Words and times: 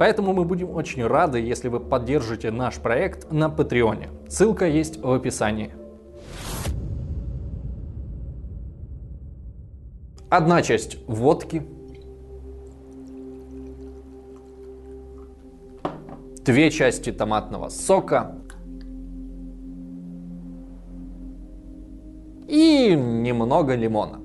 поэтому 0.00 0.32
мы 0.32 0.46
будем 0.46 0.70
очень 0.70 1.06
рады, 1.06 1.40
если 1.40 1.68
вы 1.68 1.78
поддержите 1.78 2.50
наш 2.50 2.76
проект 2.76 3.30
на 3.30 3.50
Патреоне. 3.50 4.08
Ссылка 4.28 4.66
есть 4.66 4.96
в 4.96 5.12
описании. 5.12 5.72
Одна 10.30 10.62
часть 10.62 11.06
водки, 11.06 11.62
две 16.46 16.70
части 16.70 17.12
томатного 17.12 17.68
сока 17.68 18.36
и 22.48 22.94
немного 22.94 23.74
лимона. 23.74 24.18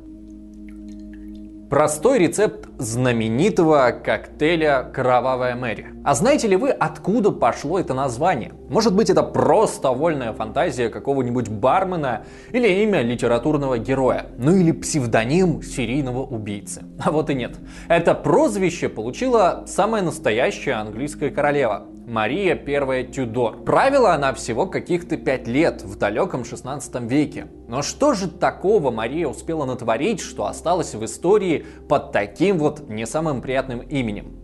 Простой 1.69 2.19
рецепт 2.19 2.64
знаменитого 2.77 3.91
коктейля 4.03 4.83
«Кровавая 4.93 5.55
Мэри». 5.55 5.87
А 6.03 6.13
знаете 6.13 6.47
ли 6.47 6.55
вы, 6.55 6.69
откуда 6.69 7.31
пошло 7.31 7.79
это 7.79 7.93
название? 7.93 8.53
Может 8.69 8.95
быть, 8.95 9.09
это 9.09 9.23
просто 9.23 9.91
вольная 9.91 10.33
фантазия 10.33 10.89
какого-нибудь 10.89 11.49
бармена 11.49 12.25
или 12.51 12.67
имя 12.83 13.01
литературного 13.01 13.77
героя, 13.77 14.27
ну 14.37 14.55
или 14.55 14.71
псевдоним 14.71 15.63
серийного 15.63 16.23
убийцы. 16.23 16.83
А 17.03 17.11
вот 17.11 17.29
и 17.29 17.33
нет. 17.33 17.57
Это 17.87 18.13
прозвище 18.13 18.89
получила 18.89 19.63
самая 19.67 20.01
настоящая 20.01 20.73
английская 20.73 21.29
королева 21.29 21.87
Мария 22.07 22.55
I 22.55 23.03
Тюдор. 23.05 23.63
Правила 23.63 24.13
она 24.13 24.33
всего 24.33 24.67
каких-то 24.67 25.17
пять 25.17 25.47
лет 25.47 25.81
в 25.81 25.97
далеком 25.97 26.45
16 26.45 27.01
веке. 27.01 27.47
Но 27.67 27.81
что 27.81 28.13
же 28.13 28.29
такого 28.29 28.91
Мария 28.91 29.27
успела 29.27 29.65
натворить, 29.65 30.19
что 30.19 30.45
осталось 30.45 30.93
в 30.93 31.03
истории 31.03 31.65
под 31.89 32.11
таким 32.11 32.59
вот 32.65 32.89
не 32.89 33.05
самым 33.05 33.41
приятным 33.41 33.79
именем? 33.79 34.37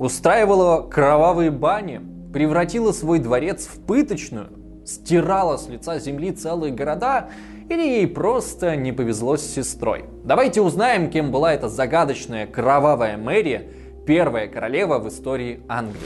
Устраивала 0.00 0.82
кровавые 0.82 1.52
бани, 1.52 2.00
превратила 2.32 2.90
свой 2.90 3.20
дворец 3.20 3.66
в 3.66 3.80
пыточную, 3.86 4.48
стирала 4.84 5.56
с 5.56 5.68
лица 5.68 6.00
земли 6.00 6.32
целые 6.32 6.72
города 6.72 7.28
или 7.68 7.82
ей 7.82 8.08
просто 8.08 8.74
не 8.74 8.90
повезло 8.90 9.36
с 9.36 9.42
сестрой? 9.42 10.06
Давайте 10.24 10.60
узнаем, 10.60 11.08
кем 11.08 11.30
была 11.30 11.54
эта 11.54 11.68
загадочная 11.68 12.48
кровавая 12.48 13.16
Мэри, 13.16 13.70
первая 14.06 14.48
королева 14.48 14.98
в 14.98 15.08
истории 15.08 15.60
Англии. 15.68 16.02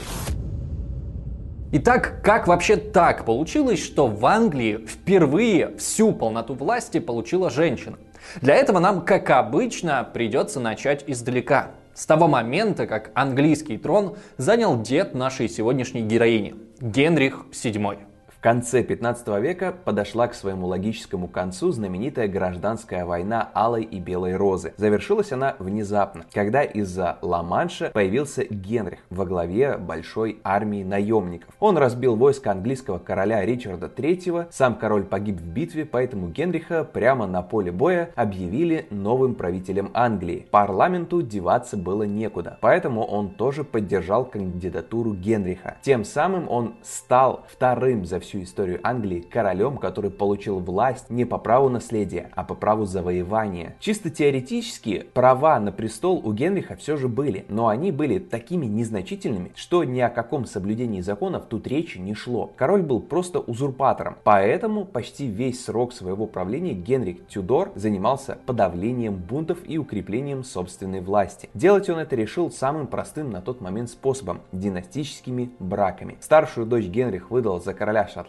Итак, 1.71 2.21
как 2.23 2.45
вообще 2.47 2.75
так 2.75 3.25
получилось, 3.25 3.83
что 3.83 4.05
в 4.05 4.23
Англии 4.27 4.85
впервые 4.85 5.75
всю 5.77 6.11
полноту 6.11 6.53
власти 6.53 6.99
получила 6.99 7.49
женщина? 7.49 7.97
Для 8.41 8.55
этого 8.55 8.79
нам, 8.79 9.01
как 9.05 9.29
обычно, 9.29 10.03
придется 10.03 10.59
начать 10.59 11.03
издалека. 11.07 11.71
С 11.93 12.05
того 12.05 12.27
момента, 12.27 12.87
как 12.87 13.11
английский 13.13 13.77
трон 13.77 14.17
занял 14.37 14.81
дед 14.81 15.13
нашей 15.13 15.47
сегодняшней 15.47 16.01
героини, 16.01 16.55
Генрих 16.79 17.45
VII 17.51 17.99
конце 18.43 18.83
15 18.83 19.25
века 19.41 19.73
подошла 19.85 20.27
к 20.27 20.35
своему 20.35 20.67
логическому 20.67 21.29
концу 21.29 21.71
знаменитая 21.71 22.27
гражданская 22.27 23.05
война 23.05 23.49
Алой 23.53 23.83
и 23.83 24.01
Белой 24.01 24.35
Розы. 24.35 24.73
Завершилась 24.75 25.31
она 25.31 25.55
внезапно, 25.59 26.25
когда 26.33 26.61
из-за 26.61 27.17
Ла-Манша 27.21 27.91
появился 27.93 28.43
Генрих 28.43 28.99
во 29.09 29.25
главе 29.25 29.77
большой 29.77 30.41
армии 30.43 30.83
наемников. 30.83 31.55
Он 31.61 31.77
разбил 31.77 32.17
войско 32.17 32.51
английского 32.51 32.99
короля 32.99 33.45
Ричарда 33.45 33.85
III, 33.85 34.47
сам 34.51 34.75
король 34.75 35.05
погиб 35.05 35.37
в 35.37 35.45
битве, 35.45 35.85
поэтому 35.85 36.27
Генриха 36.27 36.83
прямо 36.83 37.27
на 37.27 37.43
поле 37.43 37.71
боя 37.71 38.09
объявили 38.13 38.87
новым 38.89 39.35
правителем 39.35 39.89
Англии. 39.93 40.47
Парламенту 40.51 41.21
деваться 41.21 41.77
было 41.77 42.03
некуда, 42.03 42.57
поэтому 42.59 43.05
он 43.05 43.29
тоже 43.29 43.63
поддержал 43.63 44.25
кандидатуру 44.25 45.13
Генриха. 45.13 45.77
Тем 45.81 46.03
самым 46.03 46.49
он 46.49 46.73
стал 46.83 47.45
вторым 47.47 48.05
за 48.05 48.19
всю 48.19 48.32
всю 48.33 48.41
историю 48.41 48.79
Англии 48.81 49.19
королем, 49.19 49.77
который 49.77 50.09
получил 50.09 50.57
власть 50.57 51.11
не 51.11 51.23
по 51.23 51.37
праву 51.37 51.69
наследия, 51.69 52.31
а 52.33 52.43
по 52.43 52.55
праву 52.55 52.85
завоевания. 52.85 53.75
Чисто 53.79 54.09
теоретически 54.09 55.05
права 55.13 55.59
на 55.59 55.71
престол 55.71 56.19
у 56.23 56.33
Генриха 56.33 56.75
все 56.75 56.97
же 56.97 57.07
были, 57.07 57.45
но 57.47 57.67
они 57.67 57.91
были 57.91 58.17
такими 58.17 58.65
незначительными, 58.65 59.51
что 59.53 59.83
ни 59.83 59.99
о 59.99 60.09
каком 60.09 60.47
соблюдении 60.47 61.01
законов 61.01 61.45
тут 61.47 61.67
речи 61.67 61.99
не 61.99 62.15
шло. 62.15 62.51
Король 62.55 62.81
был 62.81 63.01
просто 63.01 63.39
узурпатором, 63.39 64.15
поэтому 64.23 64.85
почти 64.85 65.27
весь 65.27 65.63
срок 65.63 65.93
своего 65.93 66.25
правления 66.25 66.73
Генрих 66.73 67.27
Тюдор 67.27 67.71
занимался 67.75 68.39
подавлением 68.47 69.13
бунтов 69.13 69.59
и 69.67 69.77
укреплением 69.77 70.43
собственной 70.43 71.01
власти. 71.01 71.49
Делать 71.53 71.87
он 71.87 71.99
это 71.99 72.15
решил 72.15 72.49
самым 72.49 72.87
простым 72.87 73.29
на 73.29 73.41
тот 73.41 73.61
момент 73.61 73.91
способом– 73.91 74.41
династическими 74.51 75.51
браками. 75.59 76.17
Старшую 76.19 76.65
дочь 76.65 76.85
Генрих 76.85 77.29
выдал 77.29 77.61
за 77.61 77.75
короля 77.75 78.07
Шотландии, 78.07 78.22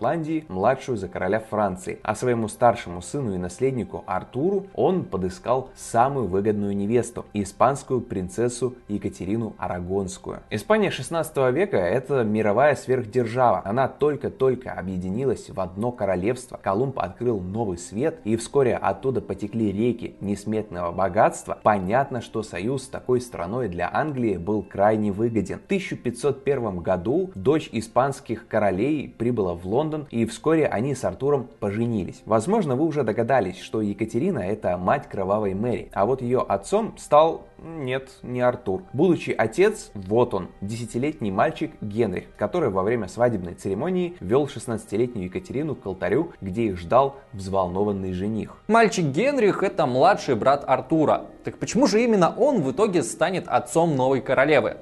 младшую 0.48 0.96
за 0.96 1.08
короля 1.08 1.40
Франции, 1.40 1.98
а 2.02 2.14
своему 2.14 2.48
старшему 2.48 3.02
сыну 3.02 3.34
и 3.34 3.38
наследнику 3.38 4.04
Артуру 4.06 4.66
он 4.74 5.04
подыскал 5.04 5.70
самую 5.74 6.26
выгодную 6.26 6.76
невесту, 6.76 7.26
испанскую 7.32 8.00
принцессу 8.00 8.74
Екатерину 8.88 9.54
Арагонскую. 9.58 10.40
Испания 10.50 10.90
16 10.90 11.36
века 11.52 11.76
это 11.76 12.24
мировая 12.24 12.74
сверхдержава. 12.74 13.62
Она 13.64 13.88
только-только 13.88 14.72
объединилась 14.72 15.50
в 15.50 15.60
одно 15.60 15.92
королевство. 15.92 16.58
Колумб 16.62 16.98
открыл 16.98 17.40
новый 17.40 17.78
свет 17.78 18.20
и 18.24 18.36
вскоре 18.36 18.76
оттуда 18.76 19.20
потекли 19.20 19.72
реки 19.72 20.16
несметного 20.20 20.92
богатства. 20.92 21.58
Понятно, 21.62 22.20
что 22.20 22.42
союз 22.42 22.84
с 22.84 22.88
такой 22.88 23.20
страной 23.20 23.68
для 23.68 23.90
Англии 23.92 24.36
был 24.36 24.62
крайне 24.62 25.12
выгоден. 25.12 25.58
В 25.58 25.64
1501 25.64 26.78
году 26.78 27.30
дочь 27.34 27.68
испанских 27.72 28.48
королей 28.48 29.08
прибыла 29.08 29.54
в 29.54 29.66
Лондон 29.66 29.83
Лондон, 29.84 30.08
и 30.10 30.24
вскоре 30.24 30.66
они 30.66 30.94
с 30.94 31.04
Артуром 31.04 31.46
поженились. 31.60 32.22
Возможно, 32.24 32.74
вы 32.74 32.86
уже 32.86 33.02
догадались, 33.02 33.58
что 33.60 33.82
Екатерина 33.82 34.38
это 34.38 34.78
мать 34.78 35.08
кровавой 35.10 35.52
Мэри, 35.52 35.90
а 35.92 36.06
вот 36.06 36.22
ее 36.22 36.40
отцом 36.40 36.96
стал 36.96 37.46
нет, 37.62 38.10
не 38.22 38.40
Артур. 38.40 38.82
Будучи 38.92 39.30
отец, 39.30 39.90
вот 39.94 40.34
он, 40.34 40.48
десятилетний 40.60 41.30
мальчик 41.30 41.72
Генрих, 41.80 42.24
который 42.36 42.70
во 42.70 42.82
время 42.82 43.08
свадебной 43.08 43.54
церемонии 43.54 44.16
вел 44.20 44.46
16-летнюю 44.46 45.26
Екатерину 45.26 45.74
к 45.74 45.86
алтарю, 45.86 46.32
где 46.40 46.64
их 46.64 46.78
ждал 46.78 47.16
взволнованный 47.32 48.12
жених. 48.12 48.56
Мальчик 48.68 49.06
Генрих 49.06 49.62
это 49.62 49.86
младший 49.86 50.34
брат 50.34 50.64
Артура. 50.66 51.26
Так 51.44 51.58
почему 51.58 51.86
же 51.86 52.02
именно 52.02 52.34
он 52.36 52.62
в 52.62 52.72
итоге 52.72 53.02
станет 53.02 53.48
отцом 53.48 53.96
новой 53.96 54.20
королевы? 54.20 54.78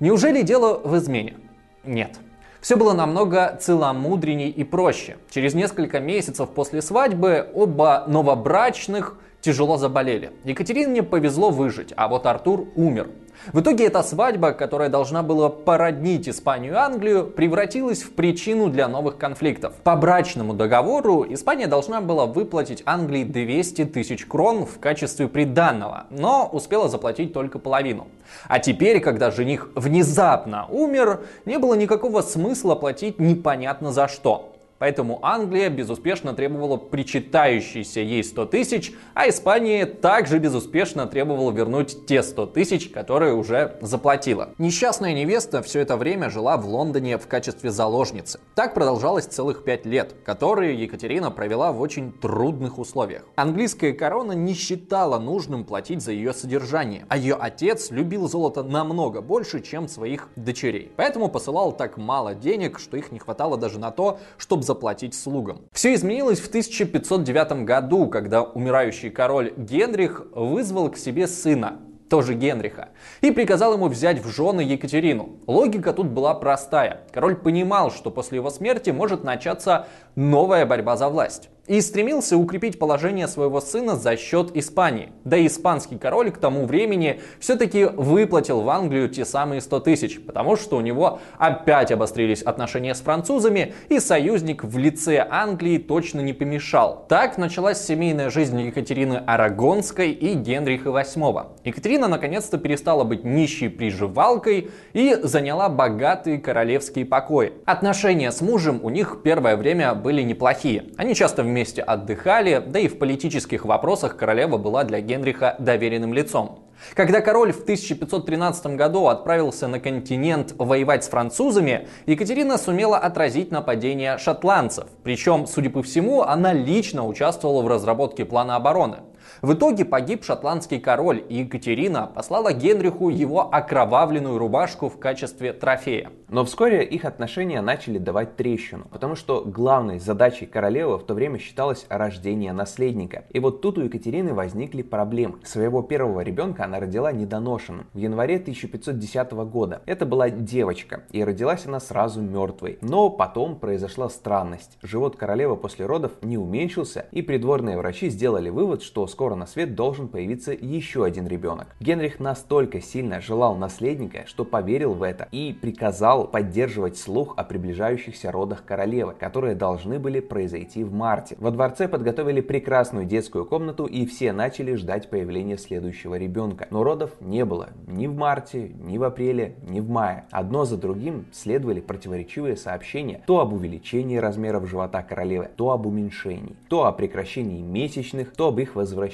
Неужели 0.00 0.42
дело 0.42 0.78
в 0.78 0.96
измене? 0.96 1.36
Нет. 1.84 2.18
Все 2.60 2.76
было 2.76 2.92
намного 2.92 3.58
целомудренней 3.60 4.50
и 4.50 4.64
проще. 4.64 5.16
Через 5.30 5.54
несколько 5.54 6.00
месяцев 6.00 6.50
после 6.50 6.82
свадьбы 6.82 7.48
оба 7.54 8.04
новобрачных 8.06 9.16
тяжело 9.40 9.76
заболели. 9.76 10.32
Екатерине 10.44 11.02
повезло 11.02 11.50
выжить, 11.50 11.92
а 11.96 12.08
вот 12.08 12.26
Артур 12.26 12.66
умер. 12.74 13.08
В 13.52 13.60
итоге 13.60 13.86
эта 13.86 14.02
свадьба, 14.02 14.52
которая 14.52 14.88
должна 14.88 15.22
была 15.22 15.48
породнить 15.48 16.28
Испанию 16.28 16.74
и 16.74 16.76
Англию, 16.76 17.26
превратилась 17.26 18.02
в 18.02 18.12
причину 18.12 18.68
для 18.68 18.88
новых 18.88 19.18
конфликтов. 19.18 19.74
По 19.84 19.96
брачному 19.96 20.54
договору 20.54 21.24
Испания 21.28 21.66
должна 21.66 22.00
была 22.00 22.26
выплатить 22.26 22.82
Англии 22.86 23.24
200 23.24 23.84
тысяч 23.86 24.26
крон 24.26 24.66
в 24.66 24.78
качестве 24.80 25.28
приданного, 25.28 26.06
но 26.10 26.48
успела 26.52 26.88
заплатить 26.88 27.32
только 27.32 27.58
половину. 27.58 28.08
А 28.48 28.58
теперь, 28.58 29.00
когда 29.00 29.30
жених 29.30 29.70
внезапно 29.74 30.66
умер, 30.68 31.20
не 31.44 31.58
было 31.58 31.74
никакого 31.74 32.22
смысла 32.22 32.74
платить 32.74 33.18
непонятно 33.18 33.92
за 33.92 34.08
что. 34.08 34.55
Поэтому 34.78 35.18
Англия 35.22 35.70
безуспешно 35.70 36.34
требовала 36.34 36.76
причитающиеся 36.76 38.00
ей 38.00 38.22
100 38.22 38.46
тысяч, 38.46 38.92
а 39.14 39.28
Испания 39.28 39.86
также 39.86 40.38
безуспешно 40.38 41.06
требовала 41.06 41.50
вернуть 41.50 42.06
те 42.06 42.22
100 42.22 42.46
тысяч, 42.46 42.90
которые 42.90 43.34
уже 43.34 43.78
заплатила. 43.80 44.50
Несчастная 44.58 45.14
невеста 45.14 45.62
все 45.62 45.80
это 45.80 45.96
время 45.96 46.30
жила 46.30 46.56
в 46.56 46.66
Лондоне 46.66 47.16
в 47.18 47.26
качестве 47.26 47.70
заложницы. 47.70 48.40
Так 48.54 48.74
продолжалось 48.74 49.24
целых 49.24 49.64
5 49.64 49.86
лет, 49.86 50.14
которые 50.24 50.74
Екатерина 50.80 51.30
провела 51.30 51.72
в 51.72 51.80
очень 51.80 52.12
трудных 52.12 52.78
условиях. 52.78 53.24
Английская 53.36 53.92
корона 53.92 54.32
не 54.32 54.54
считала 54.54 55.18
нужным 55.18 55.64
платить 55.64 56.02
за 56.02 56.12
ее 56.12 56.34
содержание, 56.34 57.06
а 57.08 57.16
ее 57.16 57.34
отец 57.34 57.90
любил 57.90 58.28
золото 58.28 58.62
намного 58.62 59.22
больше, 59.22 59.62
чем 59.62 59.88
своих 59.88 60.28
дочерей. 60.36 60.92
Поэтому 60.96 61.28
посылал 61.28 61.72
так 61.72 61.96
мало 61.96 62.34
денег, 62.34 62.78
что 62.78 62.96
их 62.96 63.12
не 63.12 63.18
хватало 63.18 63.56
даже 63.56 63.78
на 63.78 63.90
то, 63.90 64.18
чтобы 64.36 64.62
заплатить 64.66 65.14
слугам. 65.14 65.62
Все 65.72 65.94
изменилось 65.94 66.40
в 66.40 66.48
1509 66.48 67.64
году, 67.64 68.08
когда 68.08 68.42
умирающий 68.42 69.10
король 69.10 69.54
Генрих 69.56 70.26
вызвал 70.32 70.90
к 70.90 70.96
себе 70.96 71.26
сына, 71.26 71.78
тоже 72.10 72.34
Генриха, 72.34 72.90
и 73.20 73.30
приказал 73.30 73.74
ему 73.74 73.88
взять 73.88 74.22
в 74.22 74.28
жены 74.28 74.60
Екатерину. 74.60 75.40
Логика 75.46 75.92
тут 75.92 76.08
была 76.08 76.34
простая. 76.34 77.02
Король 77.12 77.36
понимал, 77.36 77.90
что 77.90 78.10
после 78.10 78.36
его 78.36 78.50
смерти 78.50 78.90
может 78.90 79.24
начаться 79.24 79.86
новая 80.14 80.66
борьба 80.66 80.96
за 80.96 81.08
власть 81.08 81.48
и 81.66 81.80
стремился 81.80 82.36
укрепить 82.36 82.78
положение 82.78 83.28
своего 83.28 83.60
сына 83.60 83.96
за 83.96 84.16
счет 84.16 84.56
Испании. 84.56 85.10
Да 85.24 85.36
и 85.36 85.46
испанский 85.46 85.98
король 85.98 86.30
к 86.30 86.38
тому 86.38 86.66
времени 86.66 87.20
все-таки 87.40 87.84
выплатил 87.84 88.60
в 88.60 88.70
Англию 88.70 89.08
те 89.08 89.24
самые 89.24 89.60
100 89.60 89.80
тысяч, 89.80 90.20
потому 90.24 90.56
что 90.56 90.76
у 90.76 90.80
него 90.80 91.20
опять 91.38 91.90
обострились 91.90 92.42
отношения 92.42 92.94
с 92.94 93.00
французами, 93.00 93.74
и 93.88 93.98
союзник 93.98 94.64
в 94.64 94.78
лице 94.78 95.26
Англии 95.28 95.78
точно 95.78 96.20
не 96.20 96.32
помешал. 96.32 97.04
Так 97.08 97.38
началась 97.38 97.84
семейная 97.84 98.30
жизнь 98.30 98.60
Екатерины 98.60 99.22
Арагонской 99.26 100.12
и 100.12 100.34
Генриха 100.34 100.90
VIII. 100.90 101.46
Екатерина 101.64 102.08
наконец-то 102.08 102.58
перестала 102.58 103.04
быть 103.04 103.24
нищей 103.24 103.68
приживалкой 103.68 104.70
и 104.92 105.16
заняла 105.22 105.68
богатые 105.68 106.38
королевские 106.38 107.04
покои. 107.04 107.52
Отношения 107.64 108.30
с 108.30 108.40
мужем 108.40 108.80
у 108.82 108.90
них 108.90 109.18
первое 109.24 109.56
время 109.56 109.94
были 109.94 110.22
неплохие. 110.22 110.84
Они 110.96 111.14
часто 111.14 111.42
вместе 111.42 111.55
вместе 111.56 111.80
отдыхали, 111.80 112.62
да 112.66 112.80
и 112.80 112.86
в 112.86 112.98
политических 112.98 113.64
вопросах 113.64 114.18
королева 114.18 114.58
была 114.58 114.84
для 114.84 115.00
Генриха 115.00 115.56
доверенным 115.58 116.12
лицом. 116.12 116.58
Когда 116.92 117.22
король 117.22 117.52
в 117.52 117.62
1513 117.62 118.76
году 118.76 119.06
отправился 119.06 119.66
на 119.66 119.80
континент 119.80 120.52
воевать 120.58 121.04
с 121.04 121.08
французами, 121.08 121.88
Екатерина 122.04 122.58
сумела 122.58 122.98
отразить 122.98 123.50
нападение 123.50 124.18
шотландцев. 124.18 124.86
Причем, 125.02 125.46
судя 125.46 125.70
по 125.70 125.82
всему, 125.82 126.20
она 126.20 126.52
лично 126.52 127.06
участвовала 127.06 127.62
в 127.62 127.68
разработке 127.68 128.26
плана 128.26 128.56
обороны. 128.56 128.98
В 129.42 129.52
итоге 129.54 129.84
погиб 129.84 130.24
шотландский 130.24 130.80
король, 130.80 131.22
и 131.28 131.38
Екатерина 131.38 132.06
послала 132.06 132.52
Генриху 132.52 133.08
его 133.08 133.52
окровавленную 133.52 134.38
рубашку 134.38 134.88
в 134.88 134.98
качестве 134.98 135.52
трофея. 135.52 136.10
Но 136.28 136.44
вскоре 136.44 136.84
их 136.84 137.04
отношения 137.04 137.60
начали 137.60 137.98
давать 137.98 138.36
трещину, 138.36 138.86
потому 138.90 139.14
что 139.14 139.44
главной 139.44 139.98
задачей 139.98 140.46
королевы 140.46 140.98
в 140.98 141.04
то 141.04 141.14
время 141.14 141.38
считалось 141.38 141.86
рождение 141.88 142.52
наследника. 142.52 143.24
И 143.30 143.38
вот 143.38 143.60
тут 143.60 143.78
у 143.78 143.82
Екатерины 143.82 144.34
возникли 144.34 144.82
проблемы. 144.82 145.38
Своего 145.44 145.82
первого 145.82 146.20
ребенка 146.20 146.64
она 146.64 146.80
родила 146.80 147.12
недоношенным 147.12 147.86
в 147.92 147.98
январе 147.98 148.36
1510 148.36 149.32
года. 149.32 149.82
Это 149.86 150.06
была 150.06 150.30
девочка, 150.30 151.04
и 151.12 151.22
родилась 151.22 151.66
она 151.66 151.80
сразу 151.80 152.20
мертвой. 152.20 152.78
Но 152.80 153.10
потом 153.10 153.56
произошла 153.56 154.08
странность. 154.08 154.78
Живот 154.82 155.16
королевы 155.16 155.56
после 155.56 155.86
родов 155.86 156.12
не 156.22 156.38
уменьшился, 156.38 157.06
и 157.12 157.22
придворные 157.22 157.76
врачи 157.76 158.08
сделали 158.08 158.50
вывод, 158.50 158.82
что 158.82 159.06
скоро 159.16 159.34
на 159.34 159.46
свет 159.46 159.74
должен 159.74 160.08
появиться 160.08 160.52
еще 160.52 161.02
один 161.02 161.26
ребенок. 161.26 161.68
Генрих 161.80 162.20
настолько 162.20 162.82
сильно 162.82 163.22
желал 163.22 163.56
наследника, 163.56 164.24
что 164.26 164.44
поверил 164.44 164.92
в 164.92 165.02
это 165.02 165.26
и 165.32 165.54
приказал 165.54 166.28
поддерживать 166.28 166.98
слух 166.98 167.32
о 167.38 167.44
приближающихся 167.44 168.30
родах 168.30 168.66
королевы, 168.66 169.14
которые 169.14 169.54
должны 169.54 169.98
были 169.98 170.20
произойти 170.20 170.84
в 170.84 170.92
марте. 170.92 171.34
Во 171.38 171.50
дворце 171.50 171.88
подготовили 171.88 172.42
прекрасную 172.42 173.06
детскую 173.06 173.46
комнату 173.46 173.86
и 173.86 174.04
все 174.04 174.34
начали 174.34 174.74
ждать 174.74 175.08
появления 175.08 175.56
следующего 175.56 176.16
ребенка. 176.16 176.68
Но 176.70 176.84
родов 176.84 177.12
не 177.20 177.46
было 177.46 177.70
ни 177.86 178.06
в 178.08 178.14
марте, 178.14 178.70
ни 178.78 178.98
в 178.98 179.02
апреле, 179.02 179.56
ни 179.66 179.80
в 179.80 179.88
мае. 179.88 180.26
Одно 180.30 180.66
за 180.66 180.76
другим 180.76 181.24
следовали 181.32 181.80
противоречивые 181.80 182.58
сообщения 182.58 183.22
то 183.26 183.40
об 183.40 183.54
увеличении 183.54 184.18
размеров 184.18 184.68
живота 184.68 185.02
королевы, 185.02 185.48
то 185.56 185.70
об 185.70 185.86
уменьшении, 185.86 186.54
то 186.68 186.84
о 186.84 186.92
прекращении 186.92 187.62
месячных, 187.62 188.34
то 188.34 188.48
об 188.48 188.60
их 188.60 188.74
возвращении. 188.74 189.05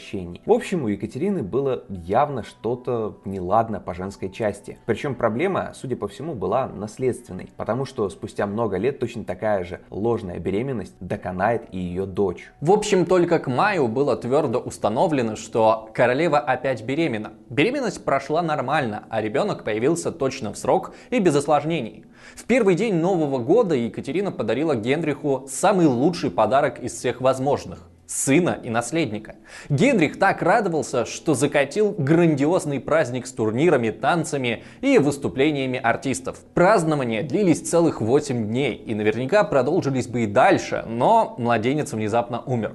В 0.47 0.53
общем, 0.53 0.85
у 0.85 0.89
Екатерины 0.89 1.43
было 1.43 1.85
явно 1.89 2.43
что-то 2.43 3.19
неладно 3.25 3.81
по 3.81 3.94
женской 3.94 4.31
части. 4.31 4.79
Причем 4.87 5.15
проблема, 5.15 5.73
судя 5.75 5.97
по 5.97 6.09
всему, 6.09 6.35
была 6.35 6.67
наследственной, 6.67 7.50
потому 7.56 7.85
что 7.85 8.09
спустя 8.09 8.47
много 8.47 8.77
лет 8.77 8.99
точно 8.99 9.25
такая 9.25 9.65
же 9.65 9.81
ложная 9.91 10.39
беременность 10.39 10.94
доконает 11.00 11.65
и 11.73 11.79
ее 11.79 12.06
дочь. 12.06 12.53
В 12.61 12.71
общем, 12.71 13.06
только 13.06 13.39
к 13.39 13.47
маю 13.47 13.89
было 13.89 14.17
твердо 14.17 14.59
установлено, 14.59 15.37
что 15.37 15.91
королева 15.94 16.39
опять 16.39 16.83
беременна. 16.85 17.33
Беременность 17.50 18.05
прошла 18.05 18.43
нормально, 18.43 19.05
а 19.11 19.21
ребенок 19.21 19.65
появился 19.65 20.12
точно 20.12 20.53
в 20.53 20.59
срок 20.59 20.93
и 21.11 21.19
без 21.19 21.37
осложнений. 21.37 22.05
В 22.35 22.44
первый 22.44 22.75
день 22.75 22.94
Нового 22.94 23.39
года 23.39 23.75
Екатерина 23.75 24.33
подарила 24.33 24.75
Генриху 24.75 25.47
самый 25.49 25.87
лучший 25.87 26.31
подарок 26.31 26.81
из 26.81 26.93
всех 26.93 27.21
возможных 27.21 27.92
сына 28.12 28.59
и 28.62 28.69
наследника. 28.69 29.37
Генрих 29.69 30.19
так 30.19 30.43
радовался, 30.43 31.06
что 31.06 31.35
закатил 31.35 31.94
грандиозный 31.97 32.79
праздник 32.79 33.26
с 33.26 33.32
турнирами, 33.32 33.91
танцами 33.91 34.64
и 34.81 34.99
выступлениями 34.99 35.79
артистов. 35.79 36.41
Празднования 36.55 37.23
длились 37.23 37.62
целых 37.62 38.00
8 38.00 38.47
дней 38.47 38.75
и 38.75 38.94
наверняка 38.94 39.44
продолжились 39.44 40.06
бы 40.06 40.25
и 40.25 40.26
дальше, 40.26 40.85
но 40.87 41.35
младенец 41.38 41.93
внезапно 41.93 42.43
умер. 42.43 42.75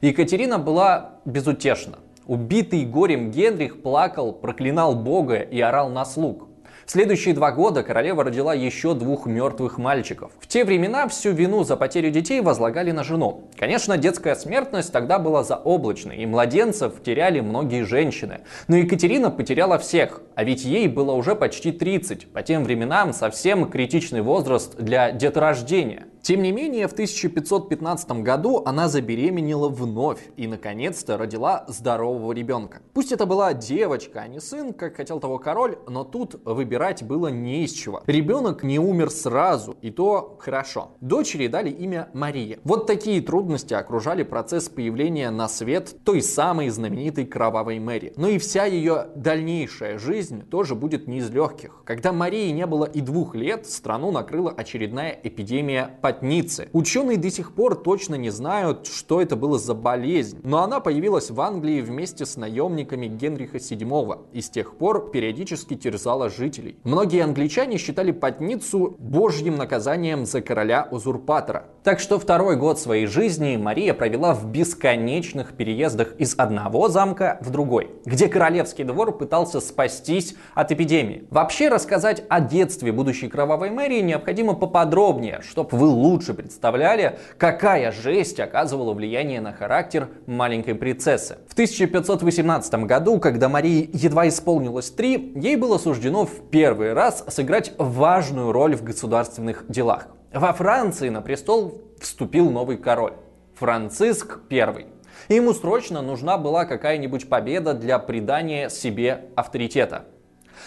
Екатерина 0.00 0.58
была 0.58 1.20
безутешна. 1.24 1.98
Убитый 2.26 2.84
горем 2.84 3.30
Генрих 3.30 3.82
плакал, 3.82 4.32
проклинал 4.32 4.94
Бога 4.94 5.36
и 5.36 5.60
орал 5.60 5.88
на 5.90 6.04
слуг. 6.04 6.47
В 6.88 6.90
следующие 6.90 7.34
два 7.34 7.52
года 7.52 7.82
королева 7.82 8.24
родила 8.24 8.54
еще 8.54 8.94
двух 8.94 9.26
мертвых 9.26 9.76
мальчиков. 9.76 10.32
В 10.40 10.46
те 10.46 10.64
времена 10.64 11.06
всю 11.06 11.32
вину 11.32 11.62
за 11.62 11.76
потерю 11.76 12.10
детей 12.10 12.40
возлагали 12.40 12.92
на 12.92 13.04
жену. 13.04 13.50
Конечно, 13.58 13.98
детская 13.98 14.34
смертность 14.34 14.90
тогда 14.90 15.18
была 15.18 15.44
заоблачной, 15.44 16.16
и 16.16 16.24
младенцев 16.24 17.02
теряли 17.02 17.40
многие 17.40 17.84
женщины. 17.84 18.40
Но 18.68 18.78
Екатерина 18.78 19.30
потеряла 19.30 19.76
всех, 19.78 20.22
а 20.34 20.44
ведь 20.44 20.64
ей 20.64 20.88
было 20.88 21.12
уже 21.12 21.34
почти 21.34 21.72
30. 21.72 22.32
По 22.32 22.42
тем 22.42 22.64
временам 22.64 23.12
совсем 23.12 23.68
критичный 23.68 24.22
возраст 24.22 24.74
для 24.76 25.10
деторождения. 25.12 26.06
Тем 26.22 26.42
не 26.42 26.52
менее, 26.52 26.88
в 26.88 26.92
1515 26.92 28.10
году 28.22 28.62
она 28.64 28.88
забеременела 28.88 29.68
вновь 29.68 30.20
и, 30.36 30.46
наконец-то, 30.46 31.16
родила 31.16 31.64
здорового 31.68 32.32
ребенка. 32.32 32.82
Пусть 32.92 33.12
это 33.12 33.26
была 33.26 33.54
девочка, 33.54 34.20
а 34.20 34.28
не 34.28 34.40
сын, 34.40 34.72
как 34.72 34.96
хотел 34.96 35.20
того 35.20 35.38
король, 35.38 35.78
но 35.88 36.04
тут 36.04 36.40
выбирать 36.44 37.02
было 37.02 37.28
не 37.28 37.64
из 37.64 37.72
чего. 37.72 38.02
Ребенок 38.06 38.62
не 38.62 38.78
умер 38.78 39.10
сразу, 39.10 39.76
и 39.82 39.90
то 39.90 40.36
хорошо. 40.38 40.92
Дочери 41.00 41.46
дали 41.46 41.70
имя 41.70 42.08
Мария. 42.12 42.58
Вот 42.64 42.86
такие 42.86 43.20
трудности 43.20 43.74
окружали 43.74 44.22
процесс 44.22 44.68
появления 44.68 45.30
на 45.30 45.48
свет 45.48 45.94
той 46.04 46.22
самой 46.22 46.68
знаменитой 46.68 47.26
кровавой 47.26 47.78
Мэри. 47.78 48.12
Но 48.16 48.28
и 48.28 48.38
вся 48.38 48.64
ее 48.64 49.08
дальнейшая 49.14 49.98
жизнь 49.98 50.42
тоже 50.48 50.74
будет 50.74 51.06
не 51.08 51.18
из 51.18 51.30
легких. 51.30 51.82
Когда 51.84 52.12
Марии 52.12 52.50
не 52.50 52.66
было 52.66 52.84
и 52.84 53.00
двух 53.00 53.34
лет, 53.34 53.66
страну 53.66 54.10
накрыла 54.10 54.50
очередная 54.50 55.18
эпидемия 55.22 55.98
потницы. 56.08 56.70
Ученые 56.72 57.18
до 57.18 57.30
сих 57.30 57.52
пор 57.52 57.74
точно 57.74 58.14
не 58.14 58.30
знают, 58.30 58.86
что 58.86 59.20
это 59.20 59.36
было 59.36 59.58
за 59.58 59.74
болезнь, 59.74 60.40
но 60.42 60.62
она 60.62 60.80
появилась 60.80 61.30
в 61.30 61.38
Англии 61.38 61.82
вместе 61.82 62.24
с 62.24 62.38
наемниками 62.38 63.08
Генриха 63.08 63.58
VII 63.58 64.20
и 64.32 64.40
с 64.40 64.48
тех 64.48 64.76
пор 64.76 65.10
периодически 65.10 65.74
терзала 65.74 66.30
жителей. 66.30 66.78
Многие 66.84 67.22
англичане 67.22 67.76
считали 67.76 68.10
потницу 68.10 68.96
божьим 68.98 69.56
наказанием 69.56 70.24
за 70.24 70.40
короля-узурпатора. 70.40 71.66
Так 71.84 72.00
что 72.00 72.18
второй 72.18 72.56
год 72.56 72.78
своей 72.78 73.06
жизни 73.06 73.58
Мария 73.58 73.92
провела 73.92 74.32
в 74.32 74.46
бесконечных 74.46 75.52
переездах 75.52 76.14
из 76.16 76.34
одного 76.38 76.88
замка 76.88 77.36
в 77.42 77.50
другой, 77.50 77.90
где 78.06 78.28
королевский 78.28 78.84
двор 78.84 79.16
пытался 79.16 79.60
спастись 79.60 80.36
от 80.54 80.72
эпидемии. 80.72 81.26
Вообще 81.30 81.68
рассказать 81.68 82.22
о 82.30 82.40
детстве 82.40 82.92
будущей 82.92 83.28
кровавой 83.28 83.70
Мэрии 83.70 84.00
необходимо 84.00 84.54
поподробнее, 84.54 85.42
чтобы 85.42 85.76
вы 85.76 85.88
лучше 85.98 86.34
представляли, 86.34 87.18
какая 87.36 87.92
жесть 87.92 88.40
оказывала 88.40 88.94
влияние 88.94 89.40
на 89.40 89.52
характер 89.52 90.08
маленькой 90.26 90.74
принцессы. 90.74 91.38
В 91.48 91.52
1518 91.52 92.74
году, 92.86 93.18
когда 93.18 93.48
Марии 93.48 93.90
едва 93.92 94.28
исполнилось 94.28 94.90
три, 94.90 95.32
ей 95.36 95.56
было 95.56 95.78
суждено 95.78 96.24
в 96.24 96.48
первый 96.50 96.92
раз 96.92 97.24
сыграть 97.28 97.72
важную 97.78 98.52
роль 98.52 98.76
в 98.76 98.82
государственных 98.82 99.64
делах. 99.68 100.08
Во 100.32 100.52
Франции 100.52 101.08
на 101.08 101.20
престол 101.22 101.82
вступил 102.00 102.50
новый 102.50 102.76
король– 102.76 103.14
Франциск 103.54 104.40
I. 104.50 104.86
Ему 105.28 105.52
срочно 105.52 106.00
нужна 106.00 106.38
была 106.38 106.64
какая-нибудь 106.64 107.28
победа 107.28 107.74
для 107.74 107.98
придания 107.98 108.68
себе 108.68 109.26
авторитета. 109.36 110.04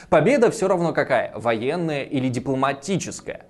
Победа 0.10 0.52
все 0.52 0.68
равно 0.68 0.94
какая– 0.94 1.32
военная 1.36 2.04
или 2.04 2.28
дипломатическая. 2.28 3.46